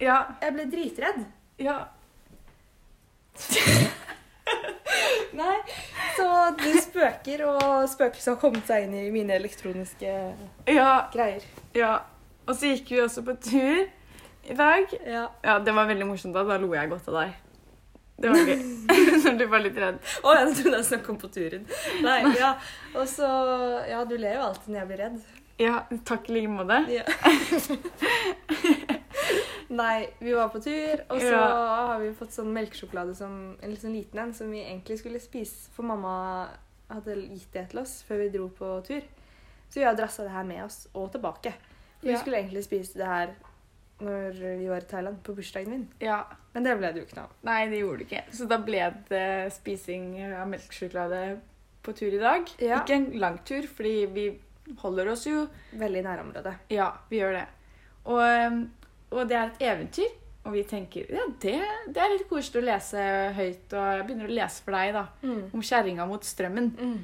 Ja. 0.00 0.24
Jeg 0.42 0.52
ble 0.52 0.64
dritredd. 0.70 1.24
Ja. 1.58 1.84
Nei, 5.34 5.56
så 6.16 6.26
det 6.60 6.74
spøker, 6.84 7.44
og 7.48 7.88
spøkelset 7.92 8.32
har 8.34 8.40
kommet 8.40 8.66
seg 8.68 8.86
inn 8.86 8.94
i 8.98 9.10
mine 9.14 9.34
elektroniske 9.38 10.12
Ja. 10.70 11.08
greier. 11.12 11.42
Ja. 11.74 11.98
Og 12.46 12.54
så 12.58 12.74
gikk 12.74 12.90
vi 12.92 13.00
også 13.04 13.22
på 13.24 13.34
tur 13.40 13.86
i 14.44 14.54
dag. 14.58 14.90
Ja. 15.06 15.28
Ja, 15.44 15.58
det 15.64 15.74
var 15.74 15.86
veldig 15.88 16.06
morsomt 16.10 16.34
da. 16.36 16.42
Da 16.44 16.58
lo 16.60 16.72
jeg 16.74 16.90
godt 16.92 17.08
av 17.08 17.20
deg. 17.22 17.34
Det 18.20 18.30
var 18.30 18.36
gøy. 18.46 18.60
Når 19.24 19.38
du 19.38 19.46
var 19.50 19.62
litt 19.64 19.78
redd. 19.80 19.96
Å, 20.22 20.34
jeg 20.38 20.52
trodde 20.60 20.76
jeg 20.78 20.84
snakket 20.90 21.08
om 21.14 21.16
på 21.24 21.30
turen. 21.34 21.64
Nei, 22.04 22.18
ja. 22.38 22.52
Og 22.94 23.08
så 23.10 23.30
Ja, 23.90 24.04
du 24.04 24.14
ler 24.20 24.36
jo 24.36 24.44
alltid 24.50 24.68
når 24.74 24.78
jeg 24.82 24.90
blir 24.92 25.02
redd. 25.06 25.16
Ja, 25.58 25.80
takk 26.06 26.28
i 26.30 26.34
like 26.36 26.50
måte. 26.50 26.80
Ja. 26.90 27.04
Nei, 29.74 30.06
vi 30.20 30.32
var 30.36 30.48
på 30.52 30.60
tur, 30.62 31.00
og 31.10 31.18
så 31.20 31.30
Ja. 31.32 31.86
har 31.88 32.00
vi 32.00 32.12
fått 32.14 32.30
sånn 32.34 32.52
melkesjokolade 32.54 33.14
som 33.16 33.56
en 33.62 33.76
sånn 33.76 33.94
liten 33.96 34.18
en, 34.22 34.34
som 34.34 34.50
vi 34.50 34.60
egentlig 34.62 34.98
skulle 35.00 35.20
spise, 35.20 35.70
for 35.74 35.82
mamma 35.88 36.48
hadde 36.90 37.16
gitt 37.28 37.50
det 37.52 37.68
til 37.70 37.80
oss 37.80 38.02
før 38.06 38.18
vi 38.22 38.28
dro 38.36 38.48
på 38.48 38.84
tur. 38.86 39.02
Så 39.70 39.80
vi 39.80 39.84
har 39.88 39.96
drassa 39.98 40.22
det 40.22 40.30
her 40.30 40.44
med 40.44 40.64
oss 40.64 40.86
og 40.94 41.10
tilbake. 41.12 41.52
For 42.00 42.06
Ja. 42.08 42.12
Vi 42.12 42.18
skulle 42.20 42.36
egentlig 42.42 42.64
spise 42.64 42.94
det 42.98 43.06
her 43.06 43.34
når 44.00 44.32
vi 44.58 44.68
var 44.68 44.76
i 44.82 44.88
Thailand, 44.90 45.22
på 45.22 45.34
bursdagen 45.34 45.70
min. 45.70 45.88
Ja. 46.00 46.24
Men 46.52 46.62
det 46.64 46.76
ble 46.78 46.92
det 46.92 47.00
jo 47.00 47.06
ikke 47.06 47.16
noe 47.16 47.24
av. 47.24 47.30
Nei, 47.42 47.66
det 47.70 47.80
gjorde 47.80 47.98
det 47.98 48.08
ikke. 48.10 48.22
Så 48.32 48.48
da 48.48 48.58
ble 48.58 48.94
det 49.08 49.52
spising 49.52 50.34
av 50.34 50.46
melkesjokolade 50.48 51.40
på 51.82 51.94
tur 51.96 52.12
i 52.12 52.18
dag. 52.18 52.46
Ja. 52.60 52.80
Ikke 52.82 52.94
en 52.94 53.10
lang 53.18 53.38
tur, 53.44 53.62
fordi 53.66 54.06
vi 54.12 54.40
holder 54.78 55.08
oss 55.12 55.24
jo 55.26 55.48
Veldig 55.74 55.98
i 55.98 56.06
nærområdet. 56.06 56.54
Ja, 56.70 56.92
vi 57.10 57.18
gjør 57.20 57.32
det. 57.40 57.46
Og, 58.06 58.20
um, 58.52 58.70
og 59.14 59.28
det 59.30 59.36
er 59.38 59.46
et 59.52 59.64
eventyr. 59.70 60.12
Og 60.44 60.52
vi 60.52 60.62
tenker 60.68 61.06
ja, 61.08 61.22
det, 61.40 61.54
det 61.88 62.02
er 62.04 62.10
litt 62.12 62.26
koselig 62.28 62.60
å 62.60 62.66
lese 62.66 63.00
høyt. 63.38 63.72
Og 63.72 63.86
jeg 63.96 64.04
begynner 64.10 64.28
å 64.28 64.34
lese 64.36 64.60
for 64.66 64.76
deg, 64.76 64.90
da. 64.92 65.06
Om 65.56 65.62
kjerringa 65.64 66.04
mot 66.10 66.26
strømmen. 66.28 66.66
Mm. 66.76 66.98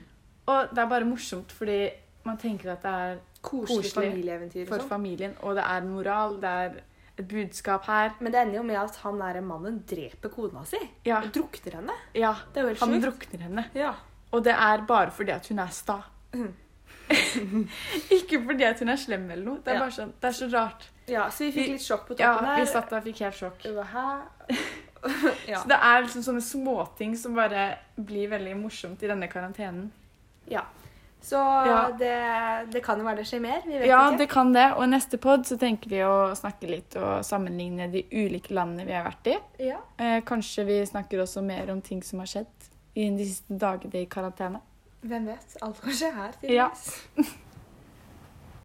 Og 0.52 0.74
det 0.74 0.82
er 0.82 0.90
bare 0.90 1.08
morsomt 1.08 1.52
fordi 1.56 1.78
man 2.26 2.36
tenker 2.36 2.74
at 2.74 2.82
det 2.84 2.92
er 2.92 3.18
Koselig, 3.40 3.86
Koselig 3.88 3.94
familieeventyr. 4.10 4.66
for 4.68 4.82
sånn. 4.82 4.88
familien, 4.90 5.32
og 5.40 5.54
det 5.56 5.62
er 5.64 5.86
moral, 5.88 6.34
det 6.42 6.50
er 6.50 6.74
et 7.16 7.28
budskap 7.30 7.86
her. 7.88 8.10
Men 8.20 8.32
det 8.34 8.40
ender 8.42 8.58
jo 8.58 8.64
med 8.68 8.76
at 8.76 8.96
han 9.00 9.16
der 9.22 9.40
mannen 9.40 9.78
dreper 9.88 10.28
kona 10.34 10.64
si. 10.68 10.76
Ja, 11.08 11.22
Og 11.24 11.30
drukner 11.32 11.78
henne. 11.80 11.96
ja 12.14 12.34
Det 12.52 12.60
er 12.60 12.66
jo 12.66 12.68
helt 12.74 12.80
han 12.84 12.92
sjukt. 12.92 13.06
drukner 13.06 13.46
henne. 13.46 13.64
Ja. 13.74 13.94
Og 14.36 14.44
det 14.44 14.52
er 14.52 14.84
bare 14.86 15.10
fordi 15.10 15.32
at 15.32 15.48
hun 15.48 15.58
er 15.64 15.72
sta. 15.72 16.02
Mhm. 16.34 16.52
Ikke 18.16 18.38
fordi 18.46 18.64
at 18.68 18.78
hun 18.82 18.88
er 18.92 18.96
slem 19.00 19.24
eller 19.30 19.44
noe. 19.44 19.60
Det 19.64 19.72
er 19.74 19.80
bare 19.82 19.94
sånn, 19.94 20.12
det 20.20 20.28
er 20.30 20.36
så 20.36 20.48
rart. 20.52 20.88
ja, 21.10 21.24
så 21.30 21.44
vi 21.46 21.52
fikk 21.56 21.72
litt 21.74 21.82
sjokk 21.86 22.04
på 22.08 22.18
Ja, 22.20 22.34
toppen 22.38 22.60
Vi 22.60 22.66
satt 22.70 22.90
der 22.90 23.00
og 23.02 23.08
fikk 23.08 23.24
helt 23.26 23.40
sjokk. 23.40 23.64
Ja. 25.48 25.62
Så 25.62 25.68
det 25.70 25.76
er 25.80 26.02
liksom 26.04 26.20
sånne 26.26 26.42
småting 26.44 27.14
som 27.16 27.32
bare 27.34 27.62
blir 27.96 28.28
veldig 28.28 28.50
morsomt 28.60 29.00
i 29.02 29.08
denne 29.08 29.28
karantenen. 29.32 29.86
ja. 30.50 30.66
Så 31.22 31.36
Ja. 31.36 31.90
det, 31.98 32.70
det 32.72 32.80
kan 32.84 32.98
jo 32.98 33.04
være 33.04 33.16
det 33.20 33.26
skjer 33.28 33.40
mer. 33.44 33.58
Vi 33.66 33.76
vet 33.78 33.86
Ja, 33.88 34.06
ikke. 34.08 34.18
det 34.18 34.28
kan 34.30 34.52
det. 34.54 34.62
Og 34.76 34.84
i 34.84 34.86
neste 34.88 35.18
pod 35.20 35.42
så 35.44 35.58
tenker 35.60 35.90
vi 35.92 35.98
å 36.00 36.32
snakke 36.36 36.68
litt 36.68 36.96
og 36.96 37.24
sammenligne 37.28 37.90
de 37.92 38.06
ulike 38.12 38.54
landene 38.56 38.86
vi 38.88 38.92
har 38.96 39.04
vært 39.04 39.26
i. 39.28 39.34
Ja. 39.66 39.76
Eh, 39.98 40.22
kanskje 40.24 40.64
vi 40.64 40.78
snakker 40.88 41.20
også 41.20 41.42
mer 41.44 41.68
om 41.72 41.82
ting 41.84 42.00
som 42.02 42.20
har 42.20 42.26
skjedd 42.26 42.46
i 42.96 43.10
de 43.18 43.24
siste 43.28 43.52
dagene 43.60 44.00
i 44.00 44.06
karantene. 44.06 44.60
Hvem 45.00 45.26
vet? 45.26 45.56
Alt 45.62 45.80
kan 45.80 45.92
skje 45.92 46.10
her. 46.12 46.32
Ja. 46.42 46.68
tydeligvis. 46.74 47.38